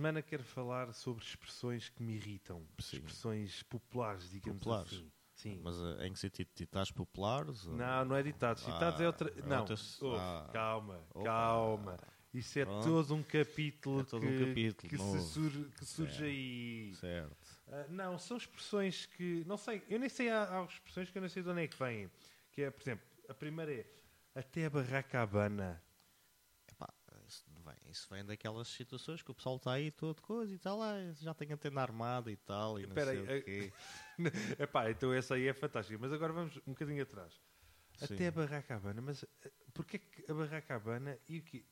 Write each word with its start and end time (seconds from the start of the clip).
semana 0.00 0.22
quero 0.22 0.42
falar 0.42 0.94
sobre 0.94 1.22
expressões 1.22 1.90
que 1.90 2.02
me 2.02 2.14
irritam. 2.14 2.66
Sim. 2.78 2.96
Expressões 2.96 3.62
populares, 3.64 4.30
digamos 4.30 4.58
Populares? 4.60 4.92
assim. 4.94 5.12
Sim. 5.34 5.60
Mas 5.62 5.76
eh, 5.78 6.06
em 6.06 6.12
que 6.14 6.18
sentido? 6.18 6.48
Ditados 6.56 6.90
populares? 6.90 7.66
ou- 7.66 7.74
Não, 7.76 8.04
não 8.06 8.16
é 8.16 8.22
ditados. 8.22 8.64
Ditados 8.64 8.98
Ah, 9.00 9.04
é 9.04 9.06
outra. 9.06 9.28
é 9.30 9.42
Não, 9.46 9.60
outra- 9.60 9.76
ouve, 10.00 10.16
ah. 10.18 10.50
calma, 10.52 11.04
Opa. 11.14 11.24
calma. 11.24 11.98
Isso 12.32 12.58
é 12.60 12.64
Pronto. 12.64 12.84
todo 12.86 13.14
um 13.14 13.22
capítulo 13.22 14.00
É 14.00 14.04
todo 14.04 14.20
que, 14.20 14.26
um 14.28 14.46
capítulo 14.48 14.88
que, 14.88 14.98
se 14.98 15.32
surge, 15.32 15.64
que 15.76 15.84
surge 15.84 16.12
Certo. 16.12 16.24
aí. 16.24 16.94
Certo. 16.96 17.60
Ah, 17.68 17.86
não, 17.90 18.18
são 18.18 18.36
expressões 18.38 19.04
que. 19.06 19.44
Não 19.46 19.56
sei, 19.58 19.82
eu 19.88 19.98
nem 19.98 20.08
sei. 20.08 20.30
Há, 20.30 20.60
há 20.60 20.64
expressões 20.64 21.10
que 21.10 21.18
eu 21.18 21.22
não 21.22 21.28
sei 21.28 21.42
de 21.42 21.48
onde 21.50 21.62
é 21.62 21.66
que 21.68 21.76
vêm. 21.78 22.10
Que 22.52 22.62
é, 22.62 22.70
por 22.70 22.80
exemplo, 22.82 23.06
a 23.28 23.34
primeira 23.34 23.72
é 23.72 23.86
até 24.34 24.64
a 24.64 24.70
barraca 24.70 25.20
habana. 25.20 25.82
Isso, 27.90 28.08
vem, 28.08 28.24
daquelas 28.24 28.68
situações 28.68 29.20
que 29.20 29.30
o 29.30 29.34
pessoal 29.34 29.56
está 29.56 29.72
aí 29.72 29.90
todo 29.90 30.22
coisa 30.22 30.54
e 30.54 30.58
tal, 30.58 30.80
ah, 30.80 30.94
já 31.20 31.34
tem 31.34 31.52
a 31.52 31.56
tenda 31.56 31.80
armada 31.80 32.30
e 32.30 32.36
tal, 32.36 32.78
e 32.78 32.86
não 32.86 32.90
Espera 32.90 33.10
sei 33.10 33.26
aí, 33.26 33.40
o 33.40 33.44
quê. 33.44 33.72
Epá, 34.62 34.90
então 34.90 35.12
essa 35.12 35.34
aí 35.34 35.48
é 35.48 35.52
fantástica. 35.52 35.98
Mas 35.98 36.12
agora 36.12 36.32
vamos 36.32 36.56
um 36.58 36.72
bocadinho 36.72 37.02
atrás. 37.02 37.40
Sim. 37.96 38.14
Até 38.14 38.28
a 38.28 38.32
barraca 38.32 38.76
habana. 38.76 39.00
Mas 39.00 39.24
eh, 39.44 39.52
porquê 39.74 39.98
que 39.98 40.30
a 40.30 40.34
barraca 40.34 40.74
habana 40.74 41.18
e 41.28 41.38
o 41.38 41.42
quê? 41.42 41.64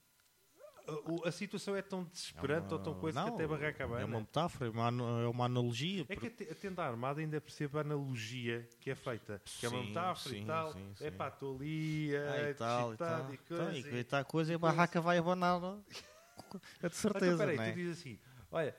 A, 1.24 1.28
a 1.28 1.33
situação 1.33 1.77
é 1.77 1.83
tão 1.83 2.05
desesperante 2.05 2.72
ou 2.72 2.78
tão 2.81 2.94
coisa 2.94 3.20
que 3.20 3.27
Não, 3.28 3.34
até 3.34 3.44
a 3.44 3.48
barraca 3.48 3.84
habana. 3.84 4.00
É 4.03 4.05
uma 4.06 4.20
metáfora, 4.20 4.67
é 4.67 4.70
uma, 4.70 4.89
é 5.22 5.27
uma 5.28 5.44
analogia. 5.44 6.03
É 6.08 6.17
que 6.17 6.28
porque- 6.28 6.44
a 6.44 6.47
te- 6.47 6.53
a 6.53 6.55
tenda 6.55 6.83
armada 6.83 7.20
ainda 7.20 7.41
percebe 7.41 7.77
a 7.77 7.81
analogia 7.83 8.67
que 8.81 8.91
é 8.91 8.94
feita. 8.94 9.41
Que 9.44 9.66
é 9.66 9.69
uma 9.69 9.83
Sim, 9.83 9.89
metáfora 9.89 10.34
e 10.34 10.39
sim, 10.41 10.47
tal. 10.47 10.72
sim, 10.72 10.92
É 11.00 11.11
sim. 11.11 11.16
pá, 11.16 11.28
estou 11.28 11.56
ali 11.56 12.16
a 12.16 12.33
Ah, 12.33 12.50
e 12.50 12.55
tal, 12.55 12.81
e 12.81 12.84
digitar 12.97 13.20
tal. 13.22 13.31
e 13.31 13.34
Então, 13.34 13.56
coisa. 13.59 13.77
e 13.77 13.81
e- 13.81 13.83
que 13.83 13.97
está 13.97 14.19
a 14.20 14.25
coisa 14.25 14.53
e 14.53 14.55
a 14.55 14.59
barraca 14.59 15.00
vai 15.00 15.19
abanar. 15.19 15.61
É 16.83 16.89
de 16.89 16.94
certeza, 16.97 17.27
Então, 17.34 17.39
peraí, 17.39 17.56
não 17.56 17.64
é? 17.64 17.72
tu 17.72 17.77
dizes 17.77 17.98
assim: 17.98 18.19
olha, 18.50 18.75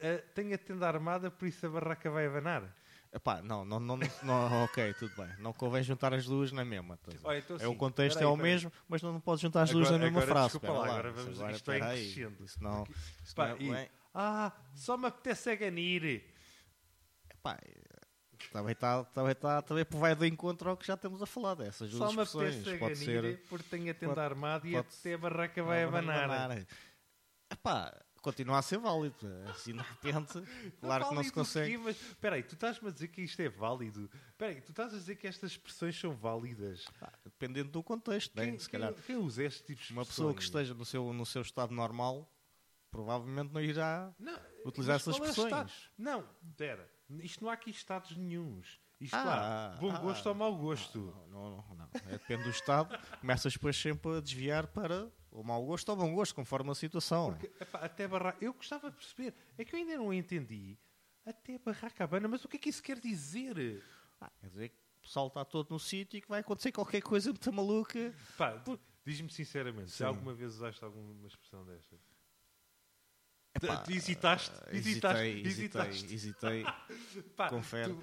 eh, 0.00 0.18
tenho 0.34 0.54
a 0.54 0.58
tenda 0.58 0.86
armada, 0.88 1.30
por 1.30 1.46
isso 1.46 1.66
a 1.66 1.68
barraca 1.68 2.08
vai 2.10 2.26
abanar. 2.26 2.74
Epá, 3.12 3.40
não, 3.42 3.64
não, 3.64 3.80
não, 3.80 3.96
não, 4.22 4.64
ok, 4.64 4.92
tudo 4.94 5.14
bem. 5.16 5.28
Não 5.38 5.52
convém 5.52 5.82
juntar 5.82 6.12
as 6.12 6.26
duas 6.26 6.52
na 6.52 6.64
mesma. 6.64 6.98
Olha, 7.24 7.38
então, 7.38 7.56
é 7.58 7.66
o 7.66 7.74
contexto 7.74 8.20
é 8.20 8.26
o 8.26 8.36
mesmo, 8.36 8.70
mas 8.86 9.00
não, 9.00 9.12
não 9.14 9.20
podes 9.20 9.40
juntar 9.40 9.62
as 9.62 9.70
duas 9.70 9.90
na 9.90 9.98
mesma 9.98 10.20
frase. 10.22 10.58
desculpa 10.58 10.72
lá, 10.72 10.84
agora 10.86 11.10
vamos- 11.12 11.38
Agora, 11.38 11.52
isto 11.52 11.72
é 11.72 11.80
crescendo. 11.80 12.44
Isso 12.44 12.62
não, 12.62 12.84
é. 13.74 13.88
Ah, 14.14 14.52
só 14.74 14.96
me 14.96 15.06
apetece 15.06 15.50
a 15.50 15.54
ganir. 15.56 16.24
Epá, 17.30 17.58
também 18.52 18.72
está 18.72 19.04
também 19.04 19.34
tá, 19.34 19.62
também 19.62 19.86
vai 19.90 20.14
do 20.14 20.24
encontro 20.26 20.70
ao 20.70 20.76
que 20.76 20.86
já 20.86 20.96
temos 20.96 21.22
a 21.22 21.26
falar 21.26 21.54
dessas 21.54 21.90
duas 21.90 22.10
Só 22.10 22.12
me 22.16 22.22
apetece 22.22 22.74
a 22.74 22.78
Pode 22.78 22.94
ganir 23.06 23.22
ser. 23.22 23.42
porque 23.48 23.68
tenho 23.68 23.90
a 23.90 23.94
tenda 23.94 24.14
pode- 24.14 24.26
armada 24.26 24.68
e 24.68 24.72
pode- 24.72 24.86
até 25.00 25.14
a 25.14 25.18
barraca 25.18 25.62
vai 25.62 25.82
abanar. 25.84 26.66
Epá, 27.50 27.94
continua 28.32 28.58
a 28.58 28.62
ser 28.62 28.78
válido. 28.78 29.16
Assim, 29.48 29.72
de 29.72 29.78
repente, 29.82 30.42
claro 30.80 31.08
que 31.08 31.14
não 31.14 31.24
se 31.24 31.32
consegue. 31.32 31.70
quê? 31.72 31.78
Mas, 31.78 31.96
espera 32.00 32.36
aí, 32.36 32.42
tu 32.42 32.54
estás-me 32.54 32.88
a 32.88 32.92
dizer 32.92 33.08
que 33.08 33.22
isto 33.22 33.40
é 33.40 33.48
válido? 33.48 34.10
Espera 34.30 34.52
aí, 34.52 34.60
tu 34.60 34.70
estás 34.70 34.92
a 34.92 34.96
dizer 34.98 35.16
que 35.16 35.26
estas 35.26 35.52
expressões 35.52 35.98
são 35.98 36.14
válidas? 36.14 36.84
Pá, 37.00 37.12
dependendo 37.24 37.70
do 37.70 37.82
contexto, 37.82 38.34
bem, 38.34 38.50
Quem, 38.50 38.58
se 38.58 38.68
quem- 38.68 38.80
calhar. 38.80 38.94
quem 39.06 39.16
usa 39.16 39.44
este 39.44 39.62
tipo 39.64 39.82
de 39.82 39.92
Uma 39.92 40.04
pessoa 40.04 40.34
que 40.34 40.42
esteja 40.42 40.74
no 40.74 40.84
seu, 40.84 41.12
no 41.12 41.24
seu 41.24 41.42
estado 41.42 41.72
normal 41.74 42.30
provavelmente 42.90 43.52
não 43.52 43.60
irá 43.60 44.12
Não, 44.18 44.38
utilizar 44.64 44.96
essas 44.96 45.14
é 45.14 45.18
expressões. 45.18 45.46
estado? 45.46 45.72
Não, 45.96 46.24
espera. 46.48 46.90
Isto 47.20 47.44
não 47.44 47.50
há 47.50 47.54
aqui 47.54 47.70
estados 47.70 48.16
nenhuns. 48.16 48.80
Isto 49.00 49.14
Ah, 49.16 49.76
bom 49.80 49.90
ah, 49.94 49.98
gosto 50.00 50.26
ou 50.28 50.34
mau 50.34 50.56
gosto. 50.56 50.98
Não, 51.30 51.50
não, 51.68 51.76
não. 51.76 51.88
É, 52.06 52.12
depende 52.18 52.44
do 52.44 52.50
estado. 52.50 52.98
Começas 53.20 53.52
depois 53.52 53.76
sempre 53.76 54.16
a 54.16 54.20
desviar 54.20 54.66
para 54.68 55.08
o 55.40 55.44
mau 55.44 55.64
gosto 55.64 55.88
ou 55.88 55.96
bom 55.96 56.14
gosto, 56.14 56.34
conforme 56.34 56.70
a 56.70 56.74
situação. 56.74 57.30
Porque, 57.30 57.46
epá, 57.60 57.78
até 57.80 58.06
barraca... 58.08 58.38
Eu 58.44 58.52
gostava 58.52 58.90
de 58.90 58.96
perceber. 58.96 59.34
É 59.56 59.64
que 59.64 59.74
eu 59.74 59.78
ainda 59.78 59.96
não 59.96 60.12
entendi. 60.12 60.76
Até 61.24 61.58
barraca 61.58 62.04
habana. 62.04 62.26
Mas 62.28 62.44
o 62.44 62.48
que 62.48 62.56
é 62.56 62.60
que 62.60 62.68
isso 62.68 62.82
quer 62.82 62.98
dizer? 62.98 63.82
Ah, 64.20 64.30
quer 64.40 64.48
dizer 64.48 64.68
que 64.70 64.76
o 64.98 65.00
pessoal 65.02 65.28
está 65.28 65.44
todo 65.44 65.70
no 65.70 65.78
sítio 65.78 66.18
e 66.18 66.20
que 66.20 66.28
vai 66.28 66.40
acontecer 66.40 66.72
qualquer 66.72 67.00
coisa 67.02 67.30
muito 67.30 67.52
maluca. 67.52 68.12
Pá, 68.36 68.62
diz-me 69.04 69.30
sinceramente, 69.30 69.90
se 69.90 69.98
Sim. 69.98 70.04
alguma 70.04 70.34
vez 70.34 70.54
usaste 70.54 70.84
alguma 70.84 71.26
expressão 71.26 71.64
destas? 71.64 72.00
Tu 73.60 73.92
hesitaste? 73.92 74.52
Hesitaste? 74.70 74.76
Hesitei, 74.76 75.42
hesitei, 75.42 75.80
Hesitaste? 75.82 76.14
hesitei. 76.14 76.64
Pá, 77.36 77.48
confere. 77.48 77.94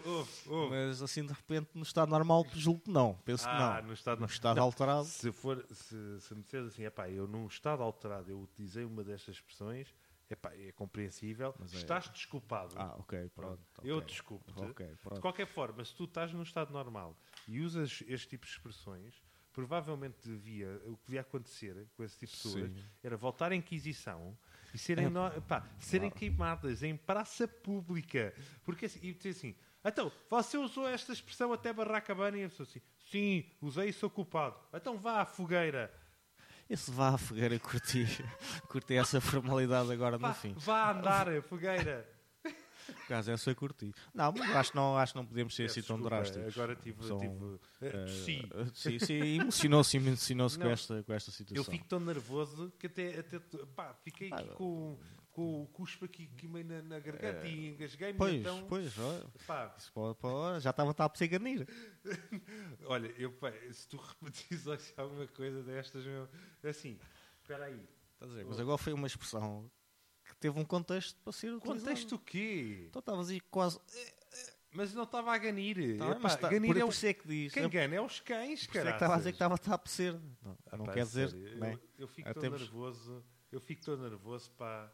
Mas 0.69 1.01
assim 1.01 1.25
de 1.25 1.33
repente 1.33 1.69
no 1.73 1.83
estado 1.83 2.09
normal 2.09 2.45
julgo 2.53 2.81
que 2.81 2.91
não. 2.91 3.13
Penso 3.25 3.45
Ah, 3.47 3.75
que 3.77 3.81
não. 3.81 3.87
no 3.89 3.93
estado, 3.93 4.19
No 4.19 4.25
estado 4.25 4.59
alterado. 4.61 5.05
Se, 5.05 5.31
for, 5.31 5.65
se, 5.71 6.19
se 6.21 6.35
me 6.35 6.41
disseres 6.41 6.67
assim, 6.67 6.83
epá, 6.83 7.09
eu 7.09 7.27
num 7.27 7.47
estado 7.47 7.81
alterado 7.83 8.29
eu 8.29 8.39
utilizei 8.39 8.83
uma 8.85 9.03
destas 9.03 9.35
expressões, 9.35 9.93
epá, 10.29 10.51
é 10.53 10.71
compreensível, 10.71 11.53
Mas 11.59 11.73
é- 11.73 11.77
estás 11.77 12.09
desculpado. 12.09 12.75
Ah, 12.77 12.95
ok, 12.97 13.29
Pronto, 13.35 13.59
pronto. 13.73 13.87
eu 13.87 14.01
desculpo-te. 14.01 14.63
Ok, 14.63 14.87
De 15.13 15.19
qualquer 15.19 15.47
forma, 15.47 15.83
se 15.83 15.93
tu 15.95 16.05
estás 16.05 16.31
num 16.33 16.43
estado 16.43 16.71
normal 16.71 17.17
e 17.47 17.61
usas 17.61 18.03
este 18.07 18.29
tipo 18.29 18.45
de 18.45 18.51
expressões, 18.51 19.13
provavelmente 19.55 20.17
devia, 20.23 20.67
o 20.85 20.97
que 20.97 21.05
devia 21.07 21.21
acontecer 21.21 21.87
com 21.95 22.03
esse 22.03 22.19
tipo 22.19 22.31
de 22.35 22.37
pessoas 22.43 22.71
Sim. 22.71 22.83
era 23.01 23.15
voltar 23.15 23.51
à 23.53 23.55
Inquisição 23.55 24.37
e 24.73 24.77
serem, 24.77 25.05
É, 25.05 25.09
no- 25.09 25.41
pá, 25.43 25.65
serem 25.79 26.11
queimadas 26.11 26.83
em 26.83 26.95
praça 26.97 27.47
pública. 27.47 28.33
Porque 28.65 28.85
assim, 28.87 28.99
e 29.01 29.13
dizer 29.13 29.29
assim, 29.29 29.55
então, 29.83 30.11
você 30.29 30.57
usou 30.57 30.87
esta 30.89 31.13
expressão 31.13 31.53
até 31.53 31.71
barraca 31.71 32.13
bana 32.13 32.37
e 32.37 32.43
a 32.43 32.49
pessoa 32.49 32.67
assim, 32.69 32.81
sim, 33.09 33.45
usei 33.61 33.89
e 33.89 33.93
sou 33.93 34.09
culpado. 34.09 34.57
Então 34.73 34.97
vá 34.97 35.21
à 35.21 35.25
fogueira. 35.25 35.93
Esse 36.69 36.91
vá 36.91 37.09
à 37.13 37.17
fogueira 37.17 37.57
curtir, 37.59 38.07
curtir 38.67 38.95
essa 38.97 39.21
formalidade 39.21 39.91
agora 39.93 40.17
Vá, 40.17 40.29
no 40.29 40.33
fim. 40.33 40.53
vá 40.57 40.91
andar 40.91 41.29
a 41.29 41.41
fogueira. 41.41 42.09
Por 43.05 43.13
acaso 43.13 43.31
essa 43.31 43.51
eu 43.51 43.55
curti. 43.55 43.93
Não, 44.13 44.31
mas 44.35 44.55
acho 44.55 44.71
que 44.71 44.75
não, 44.77 44.97
acho 44.97 45.13
que 45.13 45.19
não 45.19 45.25
podemos 45.25 45.55
ser 45.55 45.63
Peço 45.63 45.79
assim 45.79 45.87
tão 45.87 46.01
drásticos. 46.01 46.57
Agora 46.57 46.75
tive... 46.75 47.03
São, 47.05 47.19
tive 47.19 47.59
eh, 47.81 48.07
sim. 48.07 48.41
sim, 48.73 48.99
sim, 48.99 49.39
emocionou-se 49.41 49.97
emocionou-se 49.97 50.57
com 50.57 50.67
esta, 50.69 51.03
com 51.03 51.13
esta 51.13 51.31
situação. 51.31 51.63
Eu 51.63 51.71
fico 51.71 51.85
tão 51.87 51.99
nervoso 51.99 52.71
que 52.79 52.87
até, 52.87 53.19
até 53.19 53.39
pá, 53.75 53.93
fiquei 54.03 54.31
aqui 54.31 54.49
Ah, 54.49 54.53
com, 54.55 54.97
com 55.31 55.61
o 55.63 55.67
cuspo 55.67 56.05
aqui, 56.05 56.29
aqui 56.35 56.47
meio 56.47 56.65
na, 56.65 56.81
na 56.81 56.99
garganta 56.99 57.45
e 57.47 57.67
engasguei-me. 57.69 58.17
Pois, 58.17 58.33
então, 58.35 58.65
pois, 58.67 58.97
olha, 58.97 59.25
pá, 59.45 59.75
pode- 59.93 60.17
pode- 60.17 60.61
já 60.61 60.69
estava 60.71 60.91
a 60.97 61.09
perseguir. 61.09 61.67
olha, 62.85 63.07
eu, 63.17 63.31
pá, 63.33 63.51
se 63.71 63.87
tu 63.87 63.97
repetires 63.97 64.65
alguma 64.97 65.27
coisa 65.27 65.61
destas, 65.61 66.05
meu, 66.05 66.27
assim, 66.63 66.97
espera 67.41 67.65
aí. 67.65 67.87
Estás 68.13 68.31
a 68.31 68.35
ver? 68.35 68.45
Mas 68.45 68.59
agora 68.59 68.77
foi 68.77 68.93
uma 68.93 69.07
expressão 69.07 69.69
teve 70.39 70.59
um 70.59 70.65
contexto 70.65 71.19
para 71.21 71.33
ser 71.33 71.51
utilizada. 71.53 71.79
Contexto 71.79 72.15
o 72.15 72.19
quê? 72.19 72.85
Então 72.89 72.99
estavas 72.99 73.29
aí 73.29 73.39
quase. 73.39 73.79
Mas 74.71 74.93
não 74.93 75.03
estava 75.03 75.33
a 75.33 75.37
ganir. 75.37 75.97
Tá, 75.97 76.09
Epá, 76.09 76.19
mas 76.21 76.35
tá- 76.35 76.49
ganir 76.49 76.67
por, 76.67 76.75
é 76.77 76.79
por 76.81 76.87
o... 76.87 76.89
isso 76.91 77.05
é 77.05 77.13
que 77.13 77.27
diz. 77.27 77.53
Quem 77.53 77.63
é, 77.63 77.69
gana 77.69 77.95
é 77.95 78.01
os 78.01 78.19
cães, 78.19 78.65
por 78.67 78.71
isso 78.71 78.77
é 78.77 78.81
que 78.81 78.83
cara. 78.83 78.89
estava 78.97 79.13
a 79.13 79.17
dizer 79.17 79.31
que 79.31 79.35
estava 79.35 79.53
a 79.55 79.73
apetecer. 79.73 80.13
Não, 80.41 80.57
Ah, 80.69 80.77
não 80.77 80.85
pá, 80.85 80.93
quer 80.93 81.05
dizer. 81.05 81.29
sério, 81.29 81.59
bem, 81.59 81.73
eu, 81.73 81.79
eu 81.99 82.07
fico 82.09 82.33
tão 82.33 82.49
nervoso, 82.49 83.25
eu 83.51 83.59
fico 83.61 83.81
tão 83.85 83.95
nervoso, 83.97 84.51
pá, 84.51 84.91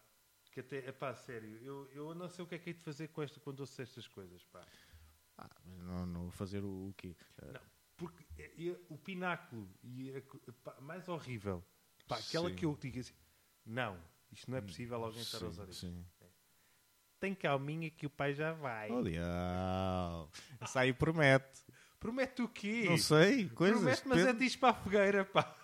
que 0.52 0.60
até, 0.60 0.92
pá, 0.92 1.16
sério, 1.16 1.58
eu, 1.64 1.90
eu 1.94 2.14
não 2.14 2.30
sei 2.30 2.44
o 2.44 2.48
que 2.48 2.54
é 2.56 2.60
que 2.60 2.70
hei 2.70 2.74
de 2.76 2.84
fazer 2.84 3.08
com 3.08 3.24
esta, 3.24 3.40
quando 3.40 3.62
ouço 3.62 3.82
estas 3.82 4.08
coisas, 4.08 4.44
pá. 4.46 4.64
ah, 5.40 5.50
não, 5.66 6.06
não 6.06 6.32
fazer 6.32 6.64
o, 6.64 6.90
o 6.90 6.94
quê? 6.96 7.16
Não, 7.42 7.62
porque 7.98 8.24
é 8.38 8.78
o 8.88 8.98
pináculo 9.00 9.68
e 9.84 10.16
a 10.16 10.22
pá, 10.64 10.80
mais 10.80 11.10
horrível, 11.10 11.64
pá, 12.08 12.18
aquela 12.18 12.50
Sim. 12.50 12.56
que 12.56 12.66
eu 12.66 12.78
digo 12.80 13.00
assim, 13.00 13.14
não, 13.66 13.98
isto 14.32 14.50
não 14.50 14.58
é 14.58 14.62
possível 14.62 15.04
alguém 15.04 15.22
estar 15.22 15.44
a 15.44 15.48
usar 15.48 15.70
isto. 15.70 15.82
sim. 15.82 16.06
Tem 17.20 17.36
calminha 17.36 17.88
que 17.92 18.08
o 18.08 18.10
pai 18.10 18.34
já 18.34 18.52
vai. 18.52 18.90
Diabo. 19.04 20.32
Essa 20.60 20.80
aí 20.80 20.92
promete. 20.92 21.62
Promete 22.00 22.42
o 22.42 22.48
quê? 22.48 22.86
Não 22.90 22.98
sei, 22.98 23.48
coisas. 23.50 23.80
Promete, 23.80 24.08
mas 24.08 24.26
é 24.26 24.34
diz 24.34 24.56
para 24.56 24.70
a 24.70 24.74
fogueira, 24.74 25.24
pá. 25.24 25.56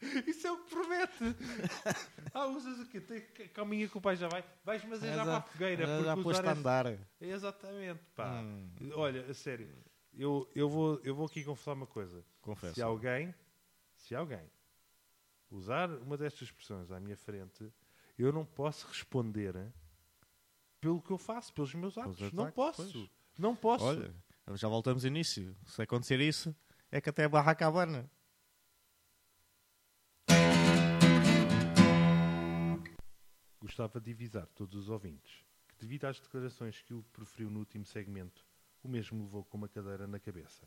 Isso 0.28 0.46
é 0.46 0.52
o 0.52 0.58
que 0.58 0.70
promete. 0.70 1.36
ah, 2.32 2.46
usas 2.46 2.78
o 2.78 2.86
quê? 2.86 3.00
Tem 3.00 3.20
calminha 3.48 3.88
que 3.88 3.98
o 3.98 4.00
pai 4.00 4.14
já 4.14 4.28
vai. 4.28 4.44
Vais, 4.64 4.84
mas 4.84 5.02
é 5.02 5.12
já 5.12 5.24
para 5.24 5.36
a 5.38 5.42
fogueira. 5.42 5.86
Já, 5.86 5.92
porque 5.92 6.04
já 6.04 6.12
usar 6.14 6.22
pôs-te 6.22 6.46
a 6.46 6.52
andar. 6.52 6.98
Exatamente, 7.20 8.00
pá. 8.14 8.40
Hum. 8.40 8.70
Olha, 8.94 9.26
a 9.28 9.34
sério, 9.34 9.68
eu, 10.14 10.48
eu, 10.54 10.68
vou, 10.68 11.00
eu 11.02 11.16
vou 11.16 11.26
aqui 11.26 11.42
confessar 11.42 11.72
uma 11.72 11.86
coisa. 11.86 12.24
Confesso. 12.40 12.74
Se 12.74 12.82
alguém, 12.82 13.34
se 13.96 14.14
alguém 14.14 14.48
usar 15.50 15.90
uma 15.90 16.16
destas 16.16 16.42
expressões 16.42 16.90
à 16.90 17.00
minha 17.00 17.16
frente, 17.16 17.72
eu 18.18 18.32
não 18.32 18.44
posso 18.44 18.86
responder 18.86 19.54
pelo 20.80 21.02
que 21.02 21.10
eu 21.10 21.18
faço, 21.18 21.52
pelos 21.52 21.74
meus 21.74 21.98
atos. 21.98 22.32
Não 22.32 22.50
posso. 22.50 22.92
pois. 22.92 23.10
Não 23.38 23.56
posso. 23.56 23.84
Olha, 23.84 24.14
já 24.54 24.68
voltamos 24.68 25.04
ao 25.04 25.08
início. 25.08 25.56
Se 25.64 25.82
acontecer 25.82 26.20
isso, 26.20 26.54
é 26.90 27.00
que 27.00 27.08
até 27.08 27.24
a 27.24 27.28
barra 27.28 27.54
cabana. 27.54 28.10
Gostava 33.60 34.00
de 34.00 34.12
avisar 34.12 34.46
todos 34.48 34.74
os 34.74 34.88
ouvintes 34.88 35.44
que, 35.68 35.76
devido 35.76 36.06
às 36.06 36.20
declarações 36.20 36.82
que 36.82 36.92
o 36.92 37.02
proferiu 37.04 37.50
no 37.50 37.60
último 37.60 37.84
segmento, 37.84 38.44
o 38.82 38.88
mesmo 38.88 39.22
levou 39.22 39.44
com 39.44 39.56
uma 39.56 39.68
cadeira 39.68 40.06
na 40.06 40.18
cabeça. 40.18 40.66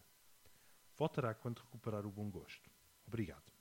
Voltará 0.96 1.34
quando 1.34 1.60
recuperar 1.60 2.06
o 2.06 2.12
bom 2.12 2.30
gosto. 2.30 2.70
Obrigado. 3.06 3.53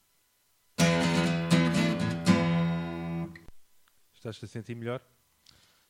Estás-te 4.22 4.44
a 4.44 4.48
sentir 4.48 4.76
melhor? 4.76 5.00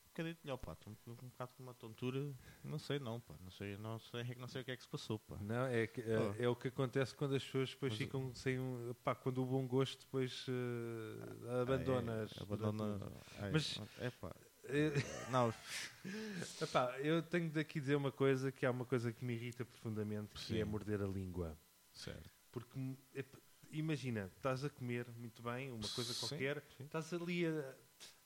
Um 0.06 0.08
bocadinho 0.08 0.36
melhor, 0.42 0.56
pá. 0.56 0.72
Estou 0.72 0.90
um, 1.06 1.10
um 1.12 1.14
bocado 1.28 1.52
com 1.54 1.62
uma 1.62 1.74
tontura. 1.74 2.34
Não 2.64 2.78
sei, 2.78 2.98
não, 2.98 3.20
pá. 3.20 3.34
Não 3.44 3.50
sei, 3.50 3.76
não 3.76 3.98
sei, 3.98 4.34
não 4.38 4.48
sei 4.48 4.62
o 4.62 4.64
que 4.64 4.70
é 4.70 4.76
que 4.76 4.82
se 4.82 4.88
passou, 4.88 5.18
pá. 5.18 5.36
Não, 5.42 5.66
é, 5.66 5.86
que- 5.86 6.00
é, 6.00 6.44
é 6.44 6.48
o 6.48 6.56
que 6.56 6.68
acontece 6.68 7.14
quando 7.14 7.34
as 7.34 7.44
pessoas 7.44 7.68
depois 7.72 7.92
Mas- 7.92 7.98
ficam 7.98 8.34
sem 8.34 8.58
um. 8.58 8.94
Pá, 9.04 9.14
quando 9.14 9.42
o 9.42 9.44
bom 9.44 9.66
gosto 9.66 10.00
depois 10.00 10.46
eh, 10.48 11.60
abandona. 11.60 12.26
É, 12.38 12.42
abandona. 12.42 13.12
Ai, 13.38 13.50
Mas- 13.52 13.78
É, 13.98 14.10
pá. 14.10 14.34
Eh, 14.64 14.92
Não, 15.30 15.52
epá, 16.62 16.96
eu 17.00 17.20
tenho 17.20 17.50
daqui 17.50 17.80
dizer 17.80 17.96
uma 17.96 18.12
coisa 18.12 18.50
que 18.50 18.64
é 18.64 18.70
uma 18.70 18.86
coisa 18.86 19.12
que 19.12 19.22
me 19.24 19.34
irrita 19.34 19.62
profundamente, 19.64 20.34
que 20.36 20.40
Sim. 20.40 20.58
é 20.60 20.64
morder 20.64 21.02
a 21.02 21.06
língua. 21.06 21.58
certo. 21.92 22.30
Porque 22.52 22.78
imagina, 23.70 24.30
estás 24.36 24.64
a 24.64 24.70
comer 24.70 25.06
muito 25.18 25.42
bem, 25.42 25.72
uma 25.72 25.88
coisa 25.88 26.12
Sim, 26.14 26.20
qualquer, 26.20 26.62
sim. 26.78 26.84
estás 26.84 27.12
ali 27.12 27.44
a, 27.44 27.74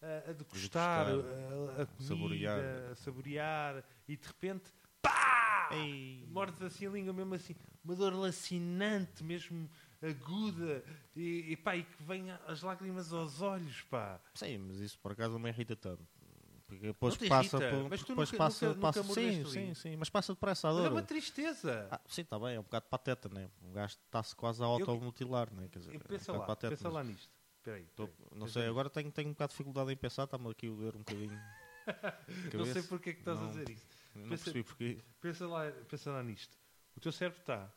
a, 0.03 0.31
a 0.31 0.33
degustar, 0.33 1.07
a, 1.09 1.83
a 1.83 1.87
comida, 1.87 2.05
saborear. 2.05 2.61
a 2.93 2.95
saborear 2.97 3.85
e 4.09 4.17
de 4.17 4.27
repente, 4.27 4.73
pá! 5.03 5.69
Ei. 5.73 6.25
Mordes 6.31 6.63
assim 6.63 6.87
a 6.87 6.91
língua 6.91 7.13
mesmo 7.13 7.35
assim, 7.35 7.55
uma 7.85 7.95
dor 7.97 8.13
lacinante, 8.15 9.25
mesmo 9.25 9.69
aguda, 10.03 10.85
e, 11.15 11.53
e 11.53 11.57
pá, 11.57 11.77
e 11.77 11.83
que 11.85 12.03
vem 12.03 12.31
as 12.47 12.63
lágrimas 12.63 13.13
aos 13.13 13.41
olhos, 13.41 13.83
pá. 13.83 14.21
Sim, 14.35 14.59
mas 14.59 14.79
isso 14.79 14.99
por 15.01 15.13
acaso 15.13 15.33
não 15.33 15.41
me 15.41 15.49
irrita 15.49 15.75
tanto. 15.75 16.07
Porque 16.67 16.87
depois 16.89 17.17
passa 17.17 17.57
irrita? 17.59 17.71
por, 17.71 17.89
Mas 17.91 18.01
tu 18.03 18.07
depois 18.09 18.29
nunca- 18.33 18.45
passa, 18.45 18.69
nunca- 18.71 18.81
passa 18.81 19.03
nunca 19.03 19.15
sim, 19.15 19.45
sim, 19.45 19.75
sim, 19.75 19.97
mas 19.97 20.11
passa 20.11 20.35
depressa 20.35 20.69
a 20.69 20.73
Mas 20.73 20.81
é 20.81 20.83
dor. 20.85 20.93
uma 20.93 21.03
tristeza. 21.03 21.89
Ah, 21.93 22.01
sim, 22.09 22.23
está 22.23 22.39
bem, 22.41 22.57
é 22.57 22.61
um 22.61 22.65
bocado 22.65 22.87
pateta, 22.91 23.29
né? 23.29 23.49
Um 23.63 23.73
gajo 23.73 23.95
está-se 24.05 24.35
quase 24.35 24.61
a 24.63 24.67
automutilar, 24.67 25.49
né? 25.55 25.69
Quer 25.71 25.79
dizer, 25.79 25.93
E 25.93 25.95
é 25.95 25.99
um 25.99 26.01
pensa 26.01 26.33
lá, 26.33 26.45
pateta, 26.45 26.71
pensa 26.77 26.85
mas 26.89 26.95
lá 26.95 27.05
nisto. 27.05 27.31
Espera 27.67 27.79
aí, 27.79 27.87
tô- 27.97 28.09
não 28.33 28.47
sei, 28.47 28.65
agora 28.69 28.89
tenho, 28.89 29.11
tenho 29.11 29.29
um 29.29 29.33
bocado 29.33 29.49
de 29.49 29.55
dificuldade 29.55 29.91
em 29.93 29.97
pensar, 29.97 30.23
está-me 30.23 30.49
aqui 30.49 30.69
a 30.69 30.71
doer 30.71 30.95
um 30.95 31.01
bocadinho. 31.01 31.41
Não 32.55 32.65
sei 32.67 32.83
porque 32.85 33.11
é 33.11 33.13
que 33.13 33.19
estás 33.21 33.39
a 33.39 33.43
Não. 33.43 33.49
dizer 33.49 33.69
isso. 33.71 33.87
Não 34.15 34.29
Pensa- 34.29 34.45
percebi 34.45 34.63
porque. 34.65 35.05
Pensa 35.21 35.47
lá, 35.49 35.71
pensa 35.89 36.11
lá 36.13 36.23
nisto. 36.23 36.57
O 36.97 37.01
teu 37.01 37.11
cérebro 37.13 37.41
está 37.41 37.73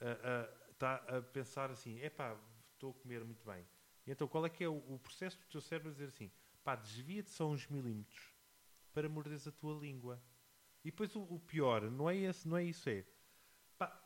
a, 0.00 0.06
a- 0.06 0.70
está 0.72 0.94
a 0.96 1.20
pensar 1.22 1.70
assim: 1.70 1.98
epá, 2.00 2.38
estou 2.72 2.90
a 2.90 2.94
comer 2.94 3.22
muito 3.24 3.44
bem. 3.44 3.66
E 4.06 4.10
então 4.12 4.26
qual 4.28 4.44
é 4.46 4.50
que 4.50 4.64
é 4.64 4.68
o, 4.68 4.76
o 4.76 4.98
processo 4.98 5.38
do 5.38 5.46
teu 5.46 5.60
cérebro 5.60 5.90
a 5.90 5.92
dizer 5.92 6.06
assim: 6.06 6.30
pá, 6.64 6.74
desvia-te 6.74 7.30
só 7.30 7.46
uns 7.48 7.66
milímetros 7.68 8.32
para 8.94 9.08
morderes 9.10 9.46
a 9.46 9.52
tua 9.52 9.78
língua. 9.78 10.22
E 10.84 10.90
depois 10.90 11.14
o, 11.16 11.22
o 11.22 11.38
pior, 11.40 11.90
não 11.90 12.08
é, 12.08 12.16
esse, 12.16 12.46
não 12.48 12.56
é 12.56 12.64
isso, 12.64 12.88
é 12.88 13.04
pá, 13.78 13.98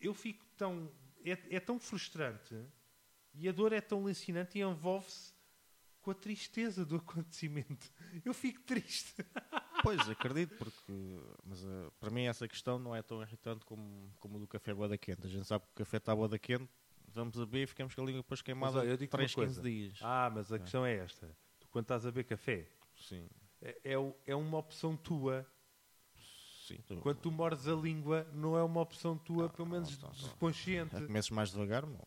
eu 0.00 0.14
fico 0.14 0.44
tão. 0.56 0.90
É, 1.24 1.56
é 1.56 1.60
tão 1.60 1.78
frustrante 1.78 2.54
e 3.34 3.48
a 3.48 3.52
dor 3.52 3.72
é 3.72 3.80
tão 3.80 4.02
lancinante 4.04 4.58
e 4.58 4.62
envolve-se 4.62 5.32
com 6.00 6.10
a 6.10 6.14
tristeza 6.14 6.84
do 6.84 6.96
acontecimento. 6.96 7.90
Eu 8.24 8.34
fico 8.34 8.60
triste. 8.62 9.14
Pois, 9.82 10.08
acredito, 10.08 10.54
porque. 10.56 10.92
Mas 11.44 11.64
eh, 11.64 11.90
para 11.98 12.10
mim 12.10 12.22
essa 12.24 12.46
questão 12.46 12.78
não 12.78 12.94
é 12.94 13.02
tão 13.02 13.22
irritante 13.22 13.64
como, 13.64 14.10
como 14.18 14.36
o 14.36 14.40
do 14.40 14.46
café 14.46 14.72
boda 14.74 14.96
quente. 14.98 15.26
A 15.26 15.30
gente 15.30 15.46
sabe 15.46 15.64
que 15.64 15.70
o 15.72 15.74
café 15.84 15.96
está 15.96 16.14
boda 16.14 16.38
quente, 16.38 16.68
vamos 17.08 17.36
a 17.38 17.44
beber 17.46 17.62
e 17.64 17.66
ficamos 17.66 17.94
com 17.94 18.02
a 18.02 18.04
língua 18.04 18.20
depois 18.22 18.40
queimada 18.42 18.78
olha, 18.80 18.88
eu 18.88 18.96
digo-te 18.96 19.14
uma 19.14 19.18
3, 19.18 19.34
15 19.34 19.46
coisa. 19.46 19.62
dias. 19.62 19.98
Ah, 20.02 20.30
mas 20.34 20.52
a 20.52 20.58
questão 20.58 20.84
é 20.86 20.94
esta: 20.96 21.26
tu, 21.60 21.68
quando 21.68 21.84
estás 21.84 22.04
a 22.06 22.10
beber 22.10 22.24
café, 22.24 22.66
Sim, 22.96 23.26
é, 23.62 23.78
é, 23.84 24.14
é 24.26 24.34
uma 24.36 24.58
opção 24.58 24.96
tua. 24.96 25.46
sim. 26.66 26.78
Tu, 26.86 26.96
Quando 26.98 27.18
tu 27.18 27.30
mordes 27.30 27.66
a 27.68 27.74
língua, 27.74 28.26
não 28.32 28.56
é 28.58 28.62
uma 28.62 28.80
opção 28.80 29.16
tua, 29.18 29.46
Ah, 29.46 29.48
pelo 29.48 29.68
menos 29.68 29.96
tá, 29.98 30.08
tá. 30.08 30.28
consciente. 30.38 30.94
começas 31.06 31.30
mais 31.30 31.50
devagar, 31.50 31.86
não? 31.86 32.06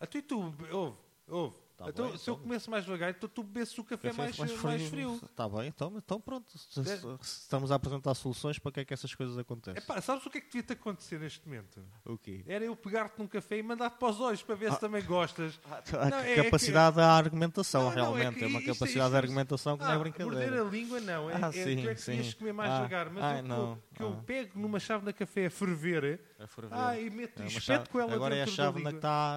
Até 0.00 0.22
tu, 0.22 0.34
ouve, 0.72 0.96
ouve. 1.28 1.63
Tá 1.76 1.88
então, 1.88 2.08
bem, 2.08 2.18
se 2.18 2.30
eu 2.30 2.34
então. 2.34 2.42
começo 2.44 2.70
mais 2.70 2.84
devagar, 2.84 3.10
então 3.10 3.28
tu 3.28 3.42
bebes 3.42 3.76
o 3.76 3.82
café, 3.82 4.12
mais, 4.12 4.38
mais, 4.38 4.88
frio. 4.88 5.20
Está 5.28 5.48
bem, 5.48 5.66
então, 5.66 5.92
então 5.96 6.20
pronto. 6.20 6.56
Se- 6.56 6.80
É. 6.80 6.84
se- 6.84 7.06
Estamos 7.20 7.72
a 7.72 7.74
apresentar 7.74 8.14
soluções 8.14 8.60
para 8.60 8.70
que 8.70 8.80
é 8.80 8.84
que 8.84 8.94
essas 8.94 9.12
coisas 9.12 9.36
acontecem. 9.36 9.82
Epá, 9.82 10.00
sabes 10.00 10.24
o 10.24 10.30
que 10.30 10.38
é 10.38 10.40
que 10.40 10.46
devia 10.46 10.62
te 10.62 10.72
acontecer 10.74 11.18
neste 11.18 11.44
momento? 11.44 11.82
O 12.04 12.16
quê? 12.16 12.44
Era 12.46 12.64
eu 12.64 12.76
pegar-te 12.76 13.18
num 13.18 13.26
café 13.26 13.58
e 13.58 13.62
mandar-te 13.64 13.98
para 13.98 14.08
os 14.08 14.20
olhos 14.20 14.40
para 14.40 14.54
ver 14.54 14.72
se 14.72 14.78
também 14.78 15.02
gostas. 15.04 15.58
A 15.98 16.10
Não, 16.10 16.18
é- 16.20 16.32
é 16.38 16.44
capacidade 16.44 16.94
da 16.96 17.10
argumentação, 17.10 17.82
Não, 17.82 17.90
não, 17.90 18.16
é 18.16 18.20
realmente. 18.20 18.38
que 18.38 18.44
É, 18.44 18.46
uma 18.46 18.58
isto- 18.60 18.72
capacidade 18.72 19.06
isto- 19.06 19.10
de 19.10 19.16
argumentação 19.16 19.76
que 19.76 19.82
não 19.82 19.90
é 19.90 19.94
Ah, 19.94 19.98
morder 19.98 20.12
brincadeira. 20.26 20.60
a 20.62 20.64
língua 20.64 21.00
não. 21.00 21.28
É, 21.28 21.34
Ah, 21.34 21.48
é, 21.48 21.52
sim, 21.52 21.82
tu 21.82 21.88
é 21.88 21.94
que 21.96 22.00
sim. 22.00 22.32
comer 22.38 22.52
mais 22.52 22.70
Ah, 22.70 22.76
devagar. 22.76 23.10
Mas 23.10 23.24
ai, 23.24 23.42
que, 23.42 23.50
eu, 23.50 23.82
que 23.96 24.02
eu 24.04 24.12
ah. 24.12 24.22
pego 24.24 24.58
numa 24.60 24.78
chave 24.78 25.04
na 25.04 25.12
café 25.12 25.46
a 25.46 25.50
ferver 25.50 26.20
A 26.38 26.46
ferver. 26.46 26.78
ah, 26.78 26.98
e 27.00 27.10
meto 27.10 27.42
É 27.42 27.46
espeto 27.46 27.90
com 27.90 27.98
ela 27.98 28.14
Agora 28.14 28.36
é 28.36 28.42
a 28.42 28.44
que. 28.44 28.50
A 28.50 28.54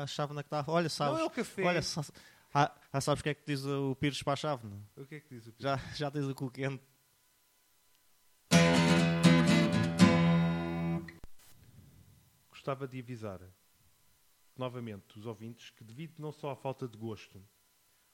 chávena 0.07 0.44
que 0.44 0.48
está. 0.48 0.63
Olha, 0.68 0.88
sabes. 0.89 1.13
Não 1.16 1.22
é 1.22 1.25
o 1.25 1.30
café. 1.31 1.63
Ah, 2.54 2.74
ah, 2.92 3.02
sabes 3.02 3.22
o 3.22 3.24
que 3.24 3.30
é 3.30 3.34
que 3.34 3.46
diz 3.46 3.66
o 3.66 3.96
Pires 3.96 4.24
para 4.24 4.34
a 4.34 4.36
chávena? 4.36 4.82
O 4.96 5.06
que 5.06 5.16
é 5.16 5.20
que 5.20 5.30
diz 5.30 5.48
o 5.48 5.54
Já, 5.60 5.78
já 5.96 6.10
tens 6.10 6.26
o 6.26 6.34
cu 6.34 6.50
quente. 6.50 6.84
Gostava 12.50 12.88
de 12.88 13.00
avisar 13.00 13.42
novamente 14.56 15.18
os 15.18 15.26
ouvintes 15.26 15.70
que, 15.70 15.84
devido 15.84 16.20
não 16.20 16.32
só 16.32 16.52
à 16.52 16.56
falta 16.56 16.88
de 16.88 16.98
gosto, 16.98 17.42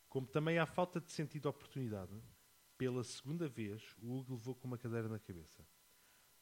como 0.09 0.27
também 0.27 0.59
à 0.59 0.65
falta 0.65 0.99
de 0.99 1.11
sentido 1.11 1.43
de 1.43 1.47
oportunidade, 1.47 2.21
pela 2.77 3.03
segunda 3.03 3.47
vez 3.47 3.95
o 4.01 4.17
Hugo 4.17 4.33
levou 4.33 4.55
com 4.55 4.67
uma 4.67 4.77
cadeira 4.77 5.07
na 5.07 5.19
cabeça. 5.19 5.65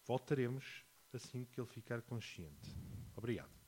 Voltaremos 0.06 0.84
assim 1.14 1.46
que 1.46 1.60
ele 1.60 1.68
ficar 1.68 2.02
consciente. 2.02 2.76
Obrigado. 3.16 3.61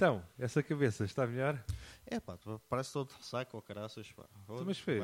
Então, 0.00 0.24
essa 0.38 0.62
cabeça 0.62 1.04
está 1.04 1.26
melhor? 1.26 1.62
É 2.06 2.18
pá, 2.18 2.38
parece 2.70 2.90
todo 2.90 3.10
ressaco 3.10 3.54
ou 3.58 3.62
caraças. 3.62 4.10
Pá. 4.12 4.24
Então, 4.44 4.64
mas 4.64 4.78
foi, 4.78 4.98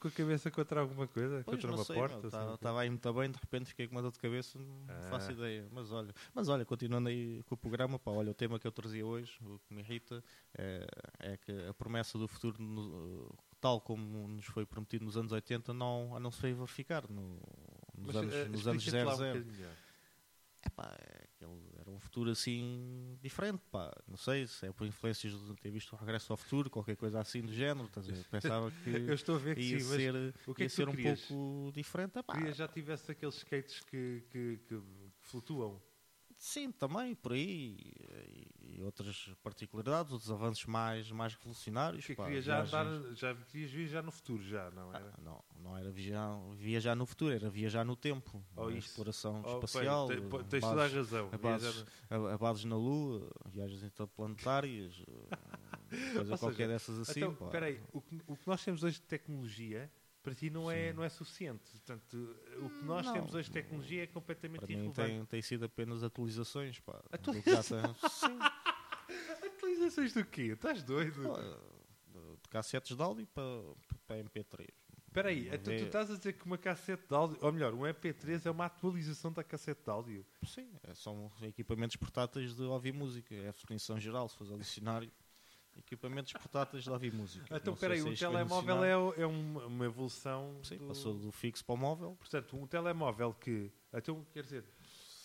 com 0.00 0.08
a 0.08 0.10
cabeça 0.10 0.50
contra 0.50 0.80
alguma 0.80 1.06
coisa? 1.06 1.42
Pois, 1.44 1.56
contra 1.60 1.70
uma 1.76 1.84
sei, 1.84 1.94
porta? 1.96 2.16
meu, 2.16 2.28
assim, 2.28 2.54
Estava 2.54 2.76
uma 2.76 2.80
aí 2.80 2.88
muito 2.88 3.12
bem, 3.12 3.30
de 3.30 3.38
repente 3.38 3.66
fiquei 3.66 3.86
com 3.86 3.94
uma 3.96 4.00
dor 4.00 4.10
de 4.10 4.18
cabeça, 4.18 4.58
não 4.58 4.86
Ah. 4.88 5.02
faço 5.10 5.32
ideia. 5.32 5.68
Mas 5.70 5.92
olha, 5.92 6.14
mas 6.34 6.48
olha, 6.48 6.64
continuando 6.64 7.10
aí 7.10 7.42
com 7.42 7.56
o 7.56 7.58
programa, 7.58 7.98
pá, 7.98 8.10
olha, 8.10 8.30
o 8.30 8.34
tema 8.34 8.58
que 8.58 8.66
eu 8.66 8.72
trazia 8.72 9.04
hoje, 9.04 9.36
o 9.42 9.58
que 9.58 9.74
me 9.74 9.82
irrita, 9.82 10.24
é, 10.56 10.86
é 11.18 11.36
que 11.36 11.52
a 11.68 11.74
promessa 11.74 12.16
do 12.16 12.26
futuro, 12.26 12.56
no- 12.62 13.30
tal 13.60 13.82
como 13.82 14.28
nos 14.28 14.46
foi 14.46 14.64
prometido 14.64 15.04
nos 15.04 15.18
anos 15.18 15.30
80, 15.30 15.74
não, 15.74 16.18
não 16.18 16.30
se 16.30 16.40
veio 16.40 16.56
verificar 16.56 17.06
no- 17.10 17.38
nos 17.94 18.06
Mas, 18.14 18.16
anos, 18.16 18.34
eh, 18.34 18.44
nos 18.48 18.66
anos 18.66 18.82
explica-te 18.82 19.04
lá 19.06 19.12
um 19.12 19.16
00. 19.18 19.32
bocadinho 19.34 19.56
melhor. 19.58 19.76
Epá, 20.66 20.96
é 20.98 21.24
aquele- 21.36 21.67
era 21.88 21.96
um 21.96 21.98
futuro 22.00 22.30
assim 22.30 23.18
diferente, 23.22 23.62
pá. 23.70 23.90
Não 24.06 24.16
sei 24.16 24.46
se 24.46 24.66
é 24.66 24.72
por 24.72 24.86
influências 24.86 25.32
de 25.32 25.54
ter 25.56 25.70
visto 25.70 25.92
o 25.94 25.96
Regresso 25.96 26.32
ao 26.32 26.36
Futuro, 26.36 26.68
qualquer 26.70 26.96
coisa 26.96 27.20
assim 27.20 27.40
do 27.40 27.52
género. 27.52 27.88
Ver? 27.96 28.24
Pensava 28.30 28.70
que 28.70 28.90
Eu 29.08 29.14
estou 29.14 29.36
a 29.36 29.38
ver 29.38 29.56
que 29.56 29.62
ia 29.62 29.80
sim, 29.80 29.86
ser, 29.86 30.34
o 30.46 30.54
que 30.54 30.62
é 30.62 30.64
ia 30.64 30.68
que 30.68 30.74
tu 30.74 30.76
ser 30.76 30.88
um 30.88 30.94
querias? 30.94 31.20
pouco 31.22 31.72
diferente. 31.72 32.18
Epá, 32.18 32.34
queria 32.34 32.52
já 32.52 32.68
tivesse 32.68 33.10
aqueles 33.10 33.36
skates 33.36 33.80
que, 33.80 34.24
que, 34.30 34.60
que 34.68 34.82
flutuam. 35.22 35.80
Sim, 36.38 36.70
também, 36.70 37.16
por 37.16 37.32
aí. 37.32 37.76
E, 38.62 38.80
outras 38.80 39.28
particularidades, 39.42 40.12
outros 40.12 40.30
avanços 40.30 40.64
mais, 40.66 41.10
mais 41.10 41.34
revolucionários. 41.34 42.06
Que 42.06 42.14
pá, 42.14 42.24
queria 42.26 42.40
já 42.40 42.62
andar, 42.62 42.86
já 43.14 43.34
querias 43.34 43.70
vir 43.72 43.88
já 43.88 44.00
no 44.00 44.12
futuro, 44.12 44.42
já, 44.42 44.70
não 44.70 44.94
era? 44.94 45.12
Ah, 45.12 45.20
não, 45.20 45.44
não 45.56 45.76
era 45.76 45.90
viajar, 45.90 46.38
viajar 46.54 46.94
no 46.94 47.04
futuro, 47.06 47.34
era 47.34 47.50
viajar 47.50 47.84
no 47.84 47.96
tempo. 47.96 48.40
Oh, 48.56 48.70
exploração 48.70 49.42
Oh, 49.44 49.54
espacial. 49.56 50.06
bem, 50.06 50.28
te- 50.28 50.44
tens 50.44 50.64
toda 50.64 50.84
a 50.84 50.88
razão. 50.88 51.28
a 52.32 52.38
bases, 52.38 52.64
na 52.64 52.76
Lua, 52.76 53.28
viagens 53.46 53.82
interplanetárias, 53.82 54.94
coisa 56.14 56.32
Ou 56.32 56.38
qualquer 56.38 56.56
seja, 56.56 56.68
dessas 56.68 56.98
assim. 57.00 57.20
então, 57.20 57.34
pá. 57.34 57.46
espera 57.46 57.66
aí, 57.66 57.82
o 57.92 58.00
que, 58.00 58.22
o 58.28 58.36
que 58.36 58.46
nós 58.46 58.64
temos 58.64 58.84
hoje 58.84 58.96
de 59.00 59.02
tecnologia, 59.02 59.90
para 60.22 60.34
ti 60.34 60.50
não 60.50 60.70
é, 60.70 60.90
Sim. 60.90 60.96
não 60.96 61.04
é 61.04 61.08
suficiente. 61.08 61.70
Portanto, 61.70 62.36
o 62.62 62.70
que 62.70 62.84
nós 62.84 63.06
Não. 63.06 63.12
temos 63.14 63.34
hoje 63.34 63.48
de 63.48 63.52
tecnologia 63.54 64.02
é 64.02 64.06
completamente 64.06 64.60
Para 64.60 64.68
mim 64.68 64.74
irrelevante. 64.74 65.10
tem, 65.10 65.24
tem 65.24 65.42
sido 65.42 65.64
apenas 65.64 66.02
atualizações. 66.02 66.78
Pá. 66.80 67.02
Atualizações? 67.12 67.96
Atualizações 69.44 70.12
do 70.14 70.24
quê? 70.24 70.42
Estás 70.52 70.82
doido? 70.82 71.22
De- 71.22 72.48
cassetes 72.50 72.96
de 72.96 73.02
áudio 73.02 73.26
para, 73.28 73.44
para 74.06 74.16
MP3. 74.24 74.68
Espera 75.06 75.30
aí, 75.30 75.48
então 75.48 75.74
tu 75.76 75.84
estás 75.84 76.10
a 76.10 76.16
dizer 76.16 76.34
que 76.34 76.44
uma 76.44 76.58
cassete 76.58 77.06
de 77.08 77.14
áudio, 77.14 77.38
ou 77.40 77.50
melhor, 77.52 77.72
um 77.74 77.80
MP3 77.80 78.44
é 78.46 78.50
uma 78.50 78.66
atualização 78.66 79.32
da 79.32 79.42
cassete 79.42 79.82
de 79.82 79.90
áudio. 79.90 80.26
Sim, 80.46 80.70
é- 80.82 80.94
são 80.94 81.32
equipamentos 81.42 81.96
portáteis 81.96 82.54
de 82.54 82.62
ouvir 82.62 82.92
música. 82.92 83.34
É 83.34 83.48
a 83.48 83.52
definição 83.52 83.98
geral, 83.98 84.28
se 84.28 84.36
fores 84.36 84.52
ao 84.52 84.58
dicionário. 84.58 85.10
Equipamentos 85.78 86.32
portáteis 86.32 86.82
de 86.84 86.90
ouvir 86.90 87.12
música. 87.12 87.56
Então, 87.56 87.74
espera 87.74 87.94
aí, 87.94 88.00
um 88.00 88.04
vem 88.04 88.12
no 88.12 88.18
telemóvel 88.18 88.84
é, 88.84 88.90
é 89.22 89.26
uma, 89.26 89.66
uma 89.66 89.84
evolução. 89.86 90.58
Sim, 90.62 90.76
do- 90.78 90.88
passou 90.88 91.14
do 91.14 91.30
fixo 91.32 91.64
para 91.64 91.74
o 91.74 91.78
móvel. 91.78 92.16
Portanto, 92.18 92.56
um 92.56 92.66
telemóvel 92.66 93.32
que. 93.34 93.70
Então, 93.92 94.26
quer 94.32 94.42
dizer, 94.42 94.64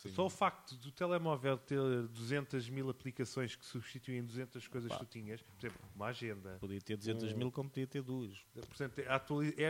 Sim. 0.01 0.11
só 0.13 0.25
o 0.25 0.29
facto 0.29 0.75
do 0.77 0.91
telemóvel 0.91 1.57
ter 1.57 1.79
200 2.09 2.69
mil 2.69 2.89
aplicações 2.89 3.55
que 3.55 3.65
substituem 3.65 4.23
200 4.23 4.67
coisas 4.67 4.91
que 4.91 4.99
tu 4.99 5.05
tinhas, 5.05 5.41
por 5.41 5.53
exemplo, 5.59 5.81
uma 5.95 6.05
agenda. 6.07 6.57
Podia 6.59 6.79
ter 6.81 6.95
200 6.97 7.33
Um- 7.33 7.37
mil, 7.37 7.51
como 7.51 7.69
podia 7.69 7.87
ter 7.87 8.01
duas. 8.01 8.37
Portanto, 8.53 9.01
a, 9.07 9.15
atuali 9.15 9.53
é, 9.57 9.69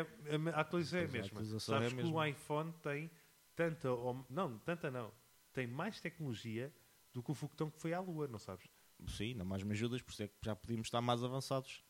a 0.54 0.60
atualização 0.60 1.00
é 1.00 1.04
a 1.04 1.08
Pois, 1.08 1.16
a 1.16 1.18
mesma. 1.22 1.28
atualização 1.40 1.76
é 1.76 1.78
a 1.78 1.82
Sabes 1.82 1.94
que 1.94 2.02
o 2.02 2.06
mesma. 2.06 2.30
iPhone 2.30 2.74
tem 2.84 3.12
tanta. 3.56 3.92
ou- 3.92 4.26
não, 4.30 4.58
tanta 4.60 4.92
não. 4.92 5.12
Tem 5.54 5.66
mais 5.66 6.00
tecnologia 6.02 6.74
do 7.14 7.22
que 7.24 7.32
o 7.32 7.34
foguetão 7.36 7.70
que 7.70 7.80
foi 7.80 7.94
à 7.94 8.00
Lua, 8.00 8.28
não 8.28 8.40
sabes? 8.40 8.66
Sim, 9.08 9.32
ainda 9.32 9.44
mais 9.46 9.64
me 9.64 9.72
ajudas, 9.74 10.02
por 10.02 10.12
isso 10.12 10.24
é 10.24 10.28
que 10.28 10.36
já 10.44 10.56
podíamos 10.56 10.88
estar 10.88 11.02
mais 11.02 11.24
avançados 11.24 11.84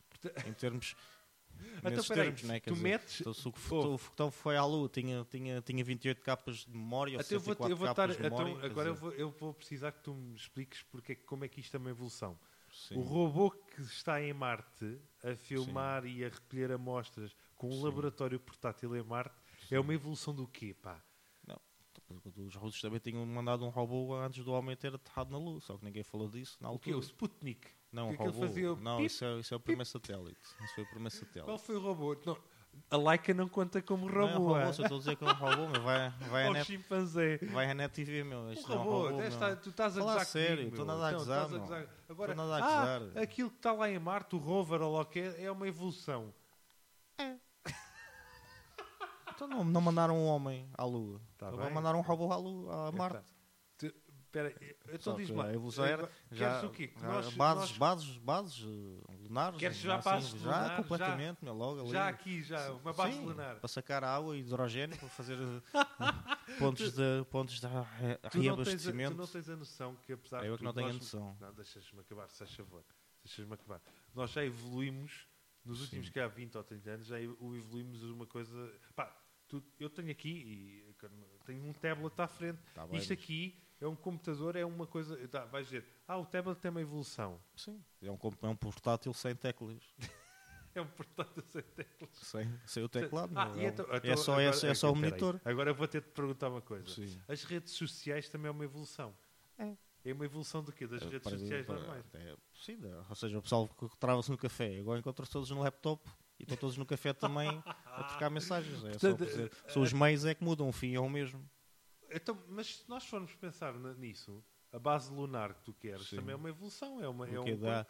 em 0.46 0.52
termos. 0.52 0.94
Então, 1.84 2.04
peraí, 2.04 2.24
termos, 2.32 2.42
né? 2.42 2.60
Tu 2.60 2.70
dizer, 2.74 2.82
metes. 2.82 3.20
então, 3.20 3.32
se 3.32 3.46
o, 3.46 3.50
Oh. 3.50 3.52
foguetão, 3.58 3.94
o 3.94 3.98
foguetão 3.98 4.30
foi 4.30 4.56
à 4.56 4.64
Lua, 4.64 4.88
tinha, 4.88 5.24
tinha, 5.30 5.62
tinha 5.62 5.84
28 5.84 6.20
capas 6.20 6.56
de 6.64 6.70
memória, 6.76 7.14
ou 7.14 7.20
Até 7.20 7.36
eu 7.36 7.40
vou, 7.40 7.54
64 7.54 7.70
eu 7.72 7.76
vou 7.76 7.90
estar, 7.90 8.08
memória. 8.08 8.50
então, 8.52 8.64
agora 8.70 8.88
eu 8.88 8.94
vou, 8.96 9.12
eu 9.12 9.30
vou 9.30 9.54
precisar 9.54 9.92
que 9.92 10.00
tu 10.02 10.14
me 10.14 10.34
expliques 10.34 10.82
porque, 10.82 11.12
é 11.12 11.14
como 11.14 11.44
é 11.44 11.48
que 11.48 11.60
isto 11.60 11.74
é 11.76 11.78
uma 11.78 11.90
evolução. 11.90 12.36
sim. 12.72 12.96
O 12.96 13.02
robô 13.02 13.50
que 13.52 13.82
está 13.82 14.20
em 14.20 14.32
Marte 14.32 14.98
a 15.22 15.36
filmar 15.36 16.04
e 16.06 16.24
a 16.24 16.28
recolher 16.28 16.72
amostras 16.72 17.34
com 17.56 17.68
um 17.68 17.72
Sim. 17.78 17.84
laboratório 17.84 18.40
portátil 18.40 18.96
em 18.96 19.02
Marte 19.04 19.36
é 19.70 19.78
uma 19.78 19.94
evolução 19.94 20.34
do 20.34 20.48
quê, 20.48 20.74
pá? 20.74 21.00
Os 22.36 22.54
russos 22.54 22.80
também 22.80 22.98
tinham 23.00 23.24
mandado 23.26 23.64
um 23.64 23.68
robô 23.70 24.14
antes 24.14 24.44
do 24.44 24.52
homem 24.52 24.76
ter 24.76 24.94
aterrado 24.94 25.30
na 25.30 25.38
Lua, 25.38 25.60
só 25.60 25.76
que 25.78 25.84
ninguém 25.84 26.02
falou 26.02 26.28
disso 26.28 26.56
na 26.60 26.70
O 26.70 26.78
quê? 26.78 26.90
altura. 26.92 26.96
O 26.98 27.00
Sputnik? 27.00 27.68
Não, 27.90 28.08
que 28.08 28.12
o 28.12 28.14
aquele 28.14 28.28
robô. 28.30 28.40
fazia 28.40 28.72
o 28.72 28.76
Não, 28.76 28.96
pip, 28.98 29.06
isso 29.06 29.24
é, 29.24 29.38
isso 29.38 29.54
é 29.54 29.56
o 29.56 29.60
primeiro 29.60 29.88
satélite. 29.88 30.40
Isso 30.64 30.74
foi 30.74 30.84
o 30.84 30.86
primeiro 30.86 31.10
satélite. 31.14 31.44
Qual 31.44 31.58
foi 31.58 31.76
o 31.76 31.80
robô? 31.80 32.16
Não, 32.26 32.36
a 32.90 32.96
Laika 32.96 33.32
não 33.32 33.48
conta 33.48 33.80
como 33.80 34.08
Não 34.10 34.28
é 34.28 34.32
robô. 34.34 34.54
robô, 34.54 34.72
se 34.72 34.80
eu 34.80 34.84
estou 34.84 34.96
a 34.96 34.98
dizer 34.98 35.16
que 35.16 35.24
é 35.24 35.26
um 35.28 35.32
robô, 35.34 35.68
mas 35.68 35.82
vai, 35.82 36.10
vai, 36.28 36.46
a 36.48 36.50
net, 36.52 36.66
chimpanzé. 36.66 37.36
vai 37.52 37.70
a 37.70 37.74
net 37.74 37.94
TV, 37.94 38.24
meu. 38.24 38.40
O 38.40 38.52
Isto 38.52 38.68
não 38.68 38.76
é 38.76 38.80
um 38.80 38.82
robô, 38.84 39.06
robô, 39.06 39.16
desta- 39.18 39.46
meu. 39.46 39.56
tu 39.56 39.70
estás 39.70 39.96
a 39.96 40.00
Fala 40.00 40.12
gozar 40.12 40.22
a 40.22 40.24
sério, 40.26 40.68
estou 40.68 40.84
meu. 40.84 40.94
nada 40.96 41.06
a 41.06 41.08
Então, 41.10 41.18
gozar, 41.20 41.44
estás 41.44 41.68
meu. 41.80 41.88
Agora, 42.08 42.34
ah, 42.60 43.20
aquilo 43.22 43.50
que 43.50 43.56
está 43.56 43.72
lá 43.72 43.88
em 43.90 43.98
Marte, 43.98 44.34
o 44.34 44.38
rover 44.38 44.82
ou 44.82 45.00
o 45.00 45.04
que 45.04 45.20
é, 45.20 45.44
é 45.44 45.50
uma 45.52 45.66
evolução. 45.68 46.34
Então 49.34 49.48
não, 49.48 49.64
não 49.64 49.80
mandaram 49.80 50.16
um 50.16 50.26
homem 50.26 50.68
à 50.76 50.84
Lua. 50.84 51.20
Tá 51.36 51.48
Agora 51.48 51.64
bem. 51.66 51.74
mandaram 51.74 51.98
um 51.98 52.02
robô 52.02 52.32
à 52.32 52.36
Lua, 52.36 52.88
a 52.88 52.92
Marte. 52.92 53.32
Espera, 54.34 54.52
então 54.92 55.14
diz-me 55.16 55.36
lá. 55.36 55.44
a 55.46 55.54
evolução 55.54 55.84
era 55.84 56.10
já, 56.32 56.58
Queres 56.58 56.64
o 56.64 56.70
quê? 56.74 56.92
Já 57.00 57.06
nós- 57.06 57.34
bases, 57.34 57.68
nós- 57.70 57.78
bases, 57.78 58.16
bases 58.18 58.64
eh, 59.08 59.16
lunares. 59.28 59.58
Queres 59.60 59.76
assim, 59.76 59.86
já 59.86 59.98
bases 59.98 60.30
já 60.30 60.36
lunares, 60.38 60.76
completamente, 60.76 61.44
meu, 61.44 61.54
logo 61.54 61.80
ali. 61.82 61.90
Já 61.92 62.08
aqui, 62.08 62.42
já, 62.42 62.72
uma 62.72 62.92
base 62.92 63.12
Sim, 63.12 63.24
lunar. 63.26 63.60
Para 63.60 63.68
sacar 63.68 64.02
água 64.02 64.36
e 64.36 64.40
hidrogênio, 64.40 64.98
para 64.98 65.08
fazer 65.08 65.38
eh, 65.38 65.62
pontos 66.58 66.92
de, 66.94 67.24
pontos 67.30 67.60
de 67.60 67.66
reabastecimento. 68.32 69.12
tu 69.14 69.18
não 69.18 69.26
tens 69.28 69.48
a 69.48 69.54
noção 69.56 69.94
que 70.02 70.12
apesar 70.12 70.44
É 70.44 70.48
eu 70.48 70.52
de 70.54 70.58
que 70.58 70.64
não 70.64 70.72
tenho 70.74 70.88
a 70.90 70.92
noção. 70.94 71.36
Não, 71.40 71.54
deixas-me 71.54 72.00
acabar, 72.00 72.28
se 72.28 72.38
faz 72.38 72.52
favor. 72.54 72.84
Deixas-me 73.24 73.54
acabar. 73.54 73.80
Nós 74.12 74.30
já 74.32 74.44
evoluímos, 74.44 75.28
nos 75.64 75.80
últimos 75.80 76.08
que 76.08 76.18
há 76.18 76.26
20 76.26 76.56
ou 76.58 76.64
30 76.64 76.90
anos, 76.90 77.06
já 77.06 77.20
evoluímos 77.20 78.02
uma 78.02 78.26
coisa... 78.26 78.72
Pá, 78.96 79.16
tu- 79.48 79.62
eu 79.78 79.88
tenho 79.90 80.10
aqui, 80.10 80.28
e 80.88 80.94
tenho 81.44 81.64
um 81.64 81.72
tablet 81.72 82.18
à 82.20 82.26
frente. 82.26 82.58
Tá 82.74 82.86
bem, 82.86 82.98
Isto 82.98 83.10
mas- 83.10 83.18
aqui 83.22 83.58
é 83.80 83.86
um 83.86 83.96
computador, 83.96 84.56
é 84.56 84.64
uma 84.64 84.86
coisa... 84.86 85.16
Tá, 85.28 85.44
vais 85.46 85.66
dizer, 85.66 85.84
ah, 86.08 86.16
o 86.18 86.24
tablet 86.26 86.58
tem 86.58 86.70
uma 86.70 86.80
evolução. 86.80 87.40
Sim, 87.56 87.82
é 88.02 88.10
um, 88.10 88.16
comp- 88.16 88.42
é 88.42 88.48
um 88.48 88.56
portátil 88.56 89.12
sem 89.14 89.34
teclas. 89.34 89.82
É 90.76 90.80
um 90.80 90.88
portátil 90.88 91.40
sem 91.44 91.62
teclas. 91.62 92.10
Sem, 92.14 92.52
sem 92.66 92.82
o 92.82 92.88
teclado. 92.88 93.32
Ah, 93.38 93.48
e 93.54 93.60
é, 93.64 93.68
então- 93.68 93.86
é 93.92 93.96
então 93.98 94.16
só, 94.16 94.32
agora- 94.32 94.48
é, 94.48 94.52
só- 94.52 94.66
é 94.66 94.74
só 94.74 94.90
o 94.90 94.94
peraí. 94.94 95.08
monitor. 95.10 95.40
Agora 95.44 95.72
vou 95.72 95.86
ter 95.86 96.00
de 96.02 96.08
perguntar 96.08 96.48
uma 96.48 96.60
coisa. 96.60 96.88
Sim. 96.88 97.16
As 97.28 97.44
redes 97.44 97.74
sociais 97.74 98.28
também 98.28 98.48
é 98.48 98.50
uma 98.50 98.64
evolução. 98.64 99.14
É. 99.56 99.72
É 100.04 100.12
uma 100.12 100.24
evolução 100.24 100.64
do 100.64 100.72
quê? 100.72 100.84
Das 100.88 101.00
redes 101.04 101.20
para- 101.22 101.38
sociais 101.38 101.64
para- 101.64 101.78
normais. 101.78 102.04
é, 102.14 102.36
sim, 102.56 102.76
dá. 102.80 103.04
ou 103.08 103.14
seja, 103.14 103.38
o 103.38 103.42
pessoal 103.42 103.68
que 103.68 103.88
trava-se 104.00 104.28
no 104.32 104.36
café, 104.36 104.76
agora 104.80 104.98
encontra-se 104.98 105.30
todos 105.30 105.48
no 105.50 105.60
laptop 105.62 106.10
e 106.38 106.42
estão 106.42 106.56
todos 106.56 106.76
no 106.76 106.84
café 106.86 107.12
também 107.12 107.62
a 107.86 108.04
trocar 108.04 108.30
mensagens. 108.30 108.84
É 108.84 108.90
Portanto, 108.90 109.24
dizer, 109.24 109.52
são 109.68 109.82
os 109.82 109.92
meios 109.92 110.24
é 110.24 110.34
que 110.34 110.42
mudam, 110.44 110.68
o 110.68 110.72
fim 110.72 110.94
é 110.94 111.00
o 111.00 111.08
mesmo. 111.08 111.48
Então, 112.10 112.38
mas 112.48 112.76
se 112.78 112.88
nós 112.88 113.04
formos 113.06 113.34
pensar 113.34 113.72
nisso, 113.74 114.42
a 114.72 114.78
base 114.78 115.12
lunar 115.12 115.54
que 115.54 115.62
tu 115.62 115.72
queres 115.74 116.08
Sim. 116.08 116.16
também 116.16 116.32
é 116.32 116.36
uma 116.36 116.48
evolução. 116.48 117.00
É 117.02 117.08
uma, 117.08 117.28
é 117.28 117.38
o 117.38 117.44
que 117.44 117.52
um, 117.52 117.58
dá, 117.58 117.86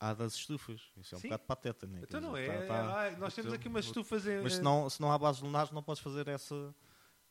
há 0.00 0.14
das 0.14 0.34
estufas. 0.34 0.80
Isso 0.96 1.14
é 1.14 1.18
um 1.18 1.20
Sim. 1.20 1.28
bocado 1.28 1.44
pateta, 1.44 1.86
né? 1.86 2.00
Então 2.02 2.20
não 2.20 2.36
é. 2.36 2.46
tá- 2.46 2.66
tá- 2.66 2.96
ai, 2.98 3.16
nós 3.16 3.34
temos 3.34 3.48
então, 3.52 3.60
aqui 3.60 3.68
umas 3.68 3.84
estufas 3.84 4.26
em. 4.26 4.40
Mas 4.42 4.54
se 4.54 4.62
não, 4.62 4.88
se 4.88 5.00
não 5.00 5.12
há 5.12 5.18
bases 5.18 5.42
lunares, 5.42 5.70
não 5.72 5.82
podes 5.82 6.02
fazer 6.02 6.26
essa, 6.28 6.74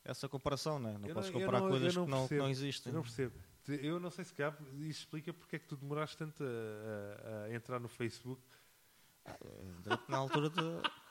essa 0.03 0.27
comparação, 0.29 0.79
né? 0.79 0.98
não 0.98 1.08
Eu 1.10 1.15
podes 1.15 1.29
não- 1.31 1.39
comparar 1.39 1.60
não- 1.62 1.70
coisas 1.70 1.96
não 1.96 2.05
que, 2.05 2.12
não, 2.12 2.27
que 2.27 2.36
não 2.38 2.50
existem. 2.50 2.91
Eu 2.91 2.96
não 2.96 3.03
percebo. 3.03 3.36
Eu 3.67 4.00
não 4.00 4.10
sei 4.10 4.25
se 4.25 4.34
calhar 4.34 4.58
isso 4.79 5.01
explica 5.01 5.31
porque 5.34 5.55
é 5.55 5.60
que 5.60 5.67
tu 5.67 5.75
demoraste 5.77 6.17
tanto 6.17 6.43
a, 6.43 6.48
a- 6.48 7.43
a 7.46 7.53
entrar 7.53 7.79
no 7.79 7.88
Facebook. 7.88 8.41
Na 10.08 10.18
altura 10.18 10.50
de, 10.50 10.62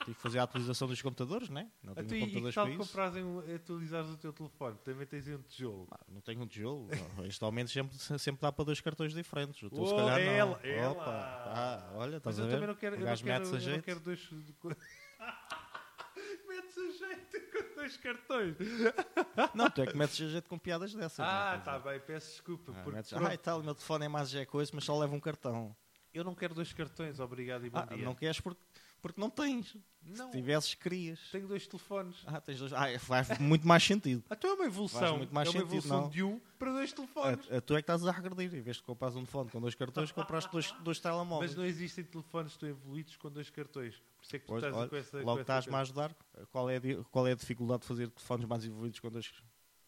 tive 0.05 0.15
que 0.17 0.23
fazer 0.23 0.39
a 0.39 0.43
atualização 0.45 0.89
dos 0.89 1.01
computadores, 1.01 1.49
né? 1.49 1.71
não 1.83 1.95
tenho 1.95 2.07
e- 2.07 2.11
e 2.11 2.15
que 2.15 2.21
computadores 2.21 2.55
tal 2.55 2.65
para 2.95 3.19
isso. 3.19 3.27
um, 3.27 3.55
atualizares 3.55 4.11
o 4.11 4.17
teu 4.17 4.33
telefone? 4.33 4.77
Também 4.85 5.07
tens 5.07 5.29
um 5.29 5.43
tijolo. 5.43 5.89
Ah, 5.91 6.01
Não 6.09 6.21
tenho 6.21 6.41
um 6.43 6.47
tijolo. 6.47 6.89
Não, 7.17 7.25
Este 7.27 7.43
aumento 7.45 7.71
sempre, 7.71 7.97
sempre 8.19 8.41
dá 8.43 8.51
para 8.53 8.65
dois 8.65 8.81
cartões 8.81 9.13
diferentes. 9.15 9.63
O 9.63 9.71
teu, 9.71 9.87
se 9.87 9.93
Oh, 9.93 9.97
calhar, 9.97 10.19
não. 10.19 10.33
ela, 10.33 10.61
ela. 10.67 10.91
Opa, 10.93 11.11
ah, 11.47 11.91
olha, 11.95 12.21
Mas 12.25 12.37
estás 12.37 12.39
eu 12.39 12.45
a 12.45 12.47
ver? 12.49 12.53
também 12.55 12.69
não 12.69 12.75
quero. 12.75 12.97
Eu 12.97 13.01
não 13.07 13.17
quero, 13.17 13.45
eu 13.45 13.71
não 13.77 13.81
quero 13.83 14.01
dois. 14.01 14.29
Metes 16.49 16.77
a 16.79 17.07
jeito 17.07 17.41
com 17.53 17.75
dois 17.75 17.97
cartões. 17.97 18.57
Não, 19.55 19.71
tu 19.71 19.83
é 19.83 19.87
que 19.87 19.97
metes 19.97 20.21
a 20.21 20.29
jeito 20.29 20.49
com 20.49 20.59
piadas 20.59 20.93
dessas. 20.95 21.21
Ah, 21.21 21.53
né? 21.53 21.59
Quer 21.59 21.65
tá 21.65 21.79
dizer, 21.79 21.91
bem, 21.91 22.01
peço 22.01 22.31
desculpa. 22.33 22.73
ah, 22.77 22.91
metes, 22.91 23.13
ah, 23.13 23.35
e 23.35 23.39
tal, 23.39 23.61
o 23.61 23.65
meu 23.65 23.75
telefone 23.75 24.05
é 24.05 24.09
mais 24.09 24.35
é 24.35 24.45
coisa, 24.45 24.71
mas 24.75 24.85
só 24.85 24.99
leva 24.99 25.15
um 25.15 25.21
cartão. 25.21 25.75
Eu 26.13 26.25
não 26.25 26.35
quero 26.35 26.55
dois 26.55 26.73
cartões, 26.73 27.21
obrigado 27.21 27.65
e 27.67 27.71
bom 27.71 27.79
Ah, 27.79 27.87
dia. 27.95 28.05
não 28.05 28.15
queres 28.15 28.41
porque, 28.41 28.61
porque 29.01 29.21
não 29.21 29.31
tens. 29.31 29.77
Não, 30.03 30.31
Se 30.31 30.39
tivesses, 30.39 30.75
querias. 30.75 31.21
tenho 31.31 31.47
dois 31.47 31.67
telefones. 31.67 32.17
Ah, 32.27 32.41
tens 32.41 32.59
dois. 32.59 32.73
Ah, 32.73 32.99
faz 32.99 33.39
muito 33.39 33.69
mais 33.69 33.83
sentido. 33.85 34.25
Então 34.31 34.51
é 34.51 34.55
uma 34.55 34.65
evolução. 34.65 34.99
Faz 35.01 35.13
muito 35.19 35.35
mais 35.35 35.47
é 35.49 35.51
uma 35.51 35.59
sentido, 35.61 35.77
evolução 35.77 36.01
não? 36.03 36.09
de 36.09 36.23
um 36.23 36.41
para 36.59 36.73
dois 36.73 36.93
telefones. 36.93 37.53
A, 37.53 37.59
a, 37.59 37.61
tu 37.61 37.75
é 37.75 37.77
que 37.77 37.81
estás 37.83 38.07
a 38.07 38.11
regredir. 38.11 38.55
Em 38.59 38.63
vez 38.63 38.79
de 38.79 38.83
comprares 38.83 39.15
um 39.15 39.21
telefone 39.21 39.51
com 39.51 39.61
dois 39.61 39.75
cartões, 39.75 40.11
compraste 40.11 40.51
dois, 40.51 40.73
dois 40.83 40.99
telemóveis. 41.01 41.51
Mas 41.51 41.59
não 41.59 41.65
existem 41.67 42.03
telefones 42.03 42.57
tão 42.57 42.67
evoluídos 42.69 43.15
com 43.17 43.31
dois 43.31 43.51
cartões. 43.51 43.95
Por 44.17 44.25
isso 44.25 44.37
é 44.37 44.39
que 44.39 44.47
tu 44.47 44.49
Pois, 44.49 44.63
estás 44.65 44.77
olha, 44.77 44.89
com 44.89 44.97
essa. 44.97 45.21
logo 45.23 45.41
estás-me 45.43 45.75
a 45.75 45.81
ajudar. 45.81 46.17
Qual 46.51 46.71
é, 46.71 46.77
a, 46.79 46.81
qual 47.11 47.27
é 47.27 47.33
a 47.33 47.37
dificuldade 47.37 47.83
de 47.83 47.87
fazer 47.89 48.09
telefones 48.09 48.47
mais 48.47 48.65
evoluídos 48.65 48.99
com 49.01 49.11
dois 49.11 49.31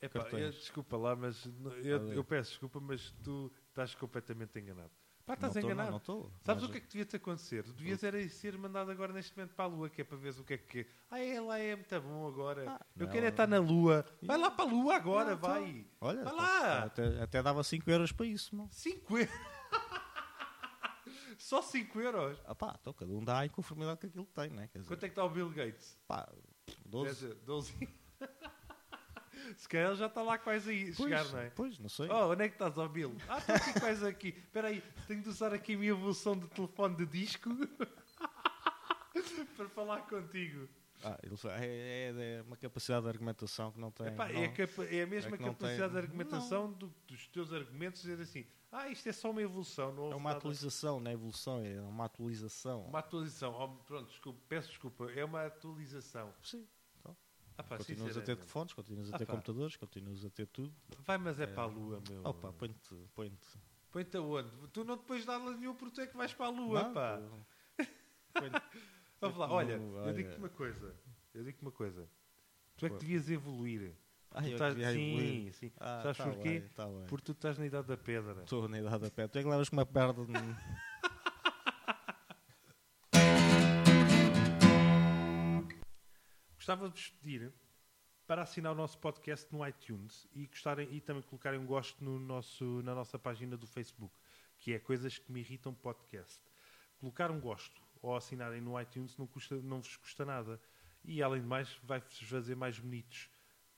Epá, 0.00 0.20
cartões? 0.20 0.42
eu- 0.42 0.50
desculpa 0.52 0.96
lá, 0.98 1.16
mas 1.16 1.46
A 1.46 1.70
eu, 1.86 2.12
eu 2.12 2.22
peço 2.24 2.50
desculpa, 2.50 2.80
mas 2.80 3.14
tu 3.24 3.50
estás 3.70 3.94
completamente 3.94 4.58
enganado. 4.58 4.90
Pá, 5.24 5.34
estás 5.34 5.54
não 5.54 5.62
tô, 5.62 5.66
enganado. 5.68 6.02
Não, 6.08 6.16
não. 6.20 6.32
Sabes 6.44 6.64
o 6.64 6.68
que 6.68 6.78
é 6.78 6.80
que 6.80 6.88
devia 6.88 7.04
te 7.04 7.16
acontecer? 7.16 7.62
Tu 7.62 7.72
devias 7.72 8.02
era 8.02 8.28
ser 8.28 8.58
mandado 8.58 8.90
agora 8.90 9.12
neste 9.12 9.36
momento 9.36 9.54
para 9.54 9.64
a 9.64 9.68
Lua, 9.68 9.88
que 9.88 10.00
é 10.00 10.04
para 10.04 10.16
ver 10.16 10.30
o 10.38 10.44
que 10.44 10.54
é 10.54 10.58
que 10.58 10.80
é. 10.80 10.86
Ah, 11.10 11.20
é 11.20 11.40
lá, 11.40 11.58
é 11.58 11.76
muito 11.76 12.00
bom 12.00 12.26
agora. 12.26 12.64
Ah, 12.68 12.86
eu 12.96 13.06
não. 13.06 13.12
quero 13.12 13.26
é 13.26 13.28
estar 13.28 13.46
na 13.46 13.58
Lua. 13.58 14.04
Vai 14.20 14.36
lá 14.36 14.50
para 14.50 14.64
a 14.64 14.68
Lua 14.68 14.94
agora, 14.96 15.30
Não, 15.30 15.36
então. 15.38 15.50
vai. 15.50 15.86
Olha, 16.00 16.24
Vai 16.24 16.34
lá. 16.34 16.82
Até, 16.84 17.22
até 17.22 17.42
dava 17.42 17.62
5 17.62 17.88
euros 17.90 18.10
para 18.10 18.26
isso. 18.26 18.54
Não? 18.56 18.68
5 18.70 19.18
euros. 19.18 19.34
Só 21.38 21.60
5 21.62 22.00
euros. 22.00 22.38
Ah, 22.44 22.54
pá, 22.54 22.76
então 22.80 22.92
cada 22.92 23.12
um 23.12 23.22
dá 23.24 23.44
em 23.44 23.48
conformidade 23.48 24.00
com 24.00 24.06
aquilo 24.06 24.26
que 24.26 24.32
tem, 24.32 24.50
né? 24.50 24.68
Quer 24.68 24.78
dizer, 24.78 24.88
Quanto 24.88 25.04
é 25.04 25.08
que 25.08 25.12
está 25.12 25.24
o 25.24 25.30
Bill 25.30 25.50
Gates? 25.50 25.98
pá, 26.06 26.28
Quer 26.66 26.76
12. 26.86 27.10
dizer, 27.14 27.34
12. 27.44 27.88
Se 29.56 29.68
calhar 29.68 29.88
ele 29.88 29.96
já 29.96 30.06
está 30.06 30.22
lá 30.22 30.38
quase 30.38 30.70
aí 30.70 30.84
Pois, 30.94 30.96
chegar, 30.96 31.24
não 31.32 31.38
é? 31.38 31.50
Pois, 31.50 31.78
não 31.78 31.88
sei. 31.88 32.08
Oh, 32.10 32.30
onde 32.30 32.44
é 32.44 32.48
que 32.48 32.54
estás, 32.54 32.76
ó 32.78 32.88
Bill? 32.88 33.16
Ah, 33.28 33.38
estou 33.38 33.54
aqui 33.54 33.80
quase 33.80 34.06
aqui. 34.06 34.28
Espera 34.28 34.68
aí, 34.68 34.82
tenho 35.06 35.22
de 35.22 35.28
usar 35.28 35.52
aqui 35.52 35.74
a 35.74 35.78
minha 35.78 35.90
evolução 35.90 36.36
de 36.38 36.46
telefone 36.48 36.96
de 36.96 37.06
disco 37.06 37.50
para 39.56 39.68
falar 39.68 40.02
contigo. 40.02 40.68
Ah, 41.04 41.18
é, 41.58 42.12
é- 42.16 42.36
é 42.38 42.42
uma 42.42 42.56
capacidade 42.56 43.02
de 43.02 43.08
argumentação 43.08 43.72
que 43.72 43.80
não 43.80 43.90
tem. 43.90 44.06
Epá, 44.06 44.28
não- 44.28 44.40
é, 44.40 44.46
a 44.46 44.94
é 44.94 45.02
a 45.02 45.06
mesma 45.06 45.34
é 45.34 45.38
capacidade 45.38 45.78
tem- 45.78 45.90
de 45.90 45.98
argumentação 45.98 46.72
do- 46.72 46.94
dos 47.08 47.26
teus 47.26 47.52
argumentos 47.52 48.02
dizer 48.02 48.22
assim, 48.22 48.46
ah, 48.70 48.88
isto 48.88 49.08
é 49.08 49.12
só 49.12 49.30
uma 49.30 49.42
evolução, 49.42 49.92
não 49.92 50.12
É 50.12 50.14
uma 50.14 50.30
nada- 50.30 50.38
atualização, 50.38 51.00
não 51.00 51.10
é 51.10 51.14
evolução, 51.14 51.60
é 51.64 51.80
uma 51.80 52.04
atualização. 52.04 52.84
Uma 52.86 53.00
atualização. 53.00 53.52
Oh, 53.58 53.68
pronto, 53.84 54.08
desculpa, 54.10 54.40
peço 54.48 54.68
desculpa, 54.68 55.10
é 55.10 55.24
uma 55.24 55.44
atualização. 55.44 56.32
Sim. 56.40 56.64
Ah, 57.58 57.62
pá, 57.62 57.76
continuas 57.78 58.16
a 58.16 58.20
ter 58.22 58.36
telefones, 58.36 58.72
continuas 58.72 59.12
a 59.12 59.16
Ah, 59.16 59.18
ter 59.18 59.26
pá. 59.26 59.32
computadores, 59.32 59.76
continuas 59.76 60.24
a 60.24 60.30
ter 60.30 60.46
tudo. 60.46 60.74
Vai, 61.00 61.18
mas 61.18 61.38
é, 61.38 61.44
É. 61.44 61.46
para 61.46 61.62
a 61.64 61.66
Lua, 61.66 62.02
meu. 62.08 62.22
Opa, 62.24 62.52
põe-te. 62.52 62.94
põe-te. 63.14 63.58
Põe-te 63.90 64.16
aonde? 64.16 64.50
Tu 64.72 64.84
não 64.84 64.96
depois 64.96 65.24
dá 65.26 65.38
nada 65.38 65.56
nenhum 65.56 65.74
porque 65.74 65.94
tu 65.94 66.00
é 66.00 66.06
que 66.06 66.16
vais 66.16 66.32
para 66.32 66.46
a 66.46 66.48
Lua, 66.50 66.82
Não, 66.84 66.94
pá. 66.94 67.20
Vamos 69.20 69.36
lá, 69.38 69.46
Não, 69.46 69.54
olha, 69.54 69.72
eu 69.74 69.92
olha. 69.94 70.12
digo-te 70.14 70.36
uma 70.38 70.48
coisa. 70.48 70.96
Eu 71.34 71.44
digo-te 71.44 71.62
uma 71.62 71.70
coisa. 71.72 72.08
Tu 72.76 72.86
é 72.86 72.90
que 72.90 72.96
devias 72.98 73.30
evoluir. 73.30 73.94
Ah, 74.30 74.40
Tu 74.40 74.46
eu 74.48 74.52
estás- 74.54 74.74
sim, 74.74 74.80
evoluir. 74.80 75.52
sim. 75.54 75.72
Ah, 75.78 76.00
Sabes 76.02 76.16
tá 76.18 76.24
porquê? 76.24 76.60
bem, 76.60 76.68
tá 76.70 76.86
bem. 76.88 77.06
Porque 77.06 77.24
tu 77.26 77.32
estás 77.32 77.58
na 77.58 77.66
idade 77.66 77.86
da 77.86 77.96
pedra. 77.98 78.42
Estou 78.42 78.66
na 78.66 78.78
idade 78.80 78.98
da 79.02 79.10
pé. 79.10 79.28
Tu 79.28 79.38
é 79.38 79.42
que 79.42 79.48
levas 79.48 79.68
com 79.68 79.76
uma 79.76 79.84
perda 79.86 80.24
de... 80.24 80.32
Gostava 86.62 86.88
de 86.88 86.94
vos 86.94 87.08
pedir 87.08 87.52
para 88.24 88.42
assinar 88.42 88.70
o 88.70 88.74
nosso 88.76 88.96
podcast 88.98 89.52
no 89.52 89.66
iTunes 89.66 90.28
e, 90.32 90.46
gostarem, 90.46 90.88
e 90.94 91.00
também 91.00 91.20
colocarem 91.24 91.58
um 91.58 91.66
gosto 91.66 92.04
no 92.04 92.20
nosso, 92.20 92.80
na 92.84 92.94
nossa 92.94 93.18
página 93.18 93.56
do 93.56 93.66
Facebook, 93.66 94.14
que 94.58 94.72
é 94.72 94.78
Coisas 94.78 95.18
que 95.18 95.32
me 95.32 95.40
irritam 95.40 95.74
podcast. 95.74 96.40
Colocar 97.00 97.32
um 97.32 97.40
gosto 97.40 97.82
ou 98.00 98.14
assinarem 98.14 98.60
no 98.60 98.80
iTunes 98.80 99.16
não, 99.16 99.26
custa, 99.26 99.56
não 99.56 99.80
vos 99.80 99.96
custa 99.96 100.24
nada. 100.24 100.60
E 101.02 101.20
além 101.20 101.40
de 101.40 101.48
mais, 101.48 101.80
vai-vos 101.82 102.16
fazer 102.20 102.54
mais 102.54 102.78
bonitos. 102.78 103.28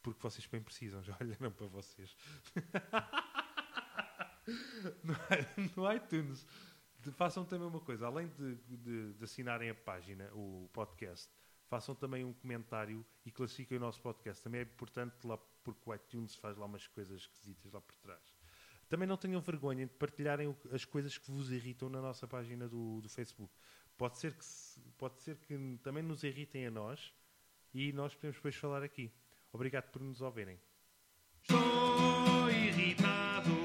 Porque 0.03 0.21
vocês 0.21 0.47
bem 0.47 0.61
precisam, 0.61 1.03
já 1.03 1.17
olharam 1.19 1.53
para 1.53 1.67
vocês. 1.69 2.14
no, 5.75 5.91
iTunes 5.91 6.47
façam 7.12 7.47
também 7.47 7.67
uma 7.67 7.81
coisa, 7.81 8.07
além 8.07 8.29
de, 8.29 8.57
de- 8.57 9.14
de 9.14 9.25
assinarem 9.25 9.71
a 9.71 9.75
página, 9.75 10.31
o 10.35 10.69
podcast, 10.71 11.33
façam 11.75 11.93
também 11.93 12.25
um 12.25 12.33
comentário 12.33 13.04
e 13.26 13.33
classifiquem 13.33 13.78
o 13.78 13.81
nosso 13.81 14.00
podcast. 14.00 14.40
Também 14.40 14.61
é 14.61 14.62
importante 14.62 15.26
lá 15.26 15.37
porque 15.64 15.81
o 15.85 15.93
iTunes 15.93 16.37
faz 16.37 16.57
lá 16.57 16.66
umas 16.66 16.87
coisas 16.87 17.23
esquisitas 17.23 17.73
lá 17.73 17.81
por 17.81 17.97
trás. 17.97 18.23
Também 18.88 19.09
não 19.09 19.16
tenham 19.16 19.40
vergonha 19.40 19.85
de 19.85 19.93
partilharem 19.93 20.57
as 20.71 20.85
coisas 20.85 21.19
que 21.19 21.28
vos 21.33 21.50
irritam 21.50 21.88
na 21.88 22.00
nossa 22.00 22.28
página 22.28 22.69
do, 22.69 23.00
do 23.00 23.09
Facebook. 23.09 23.52
Pode 23.99 24.19
ser, 24.19 24.35
que 24.35 24.45
pode 24.97 25.21
ser 25.21 25.37
que 25.38 25.81
também 25.83 26.04
nos 26.04 26.23
irritem 26.23 26.64
a 26.69 26.71
nós 26.71 27.12
e 27.73 27.93
nós 27.93 28.14
podemos 28.14 28.37
depois 28.37 28.54
falar 28.54 28.85
aqui. 28.85 29.11
Obrigado 29.52 29.90
por 29.90 30.00
nos 30.00 30.21
ouvirem. 30.21 30.61
Estou 31.43 32.50
irritado 32.50 33.63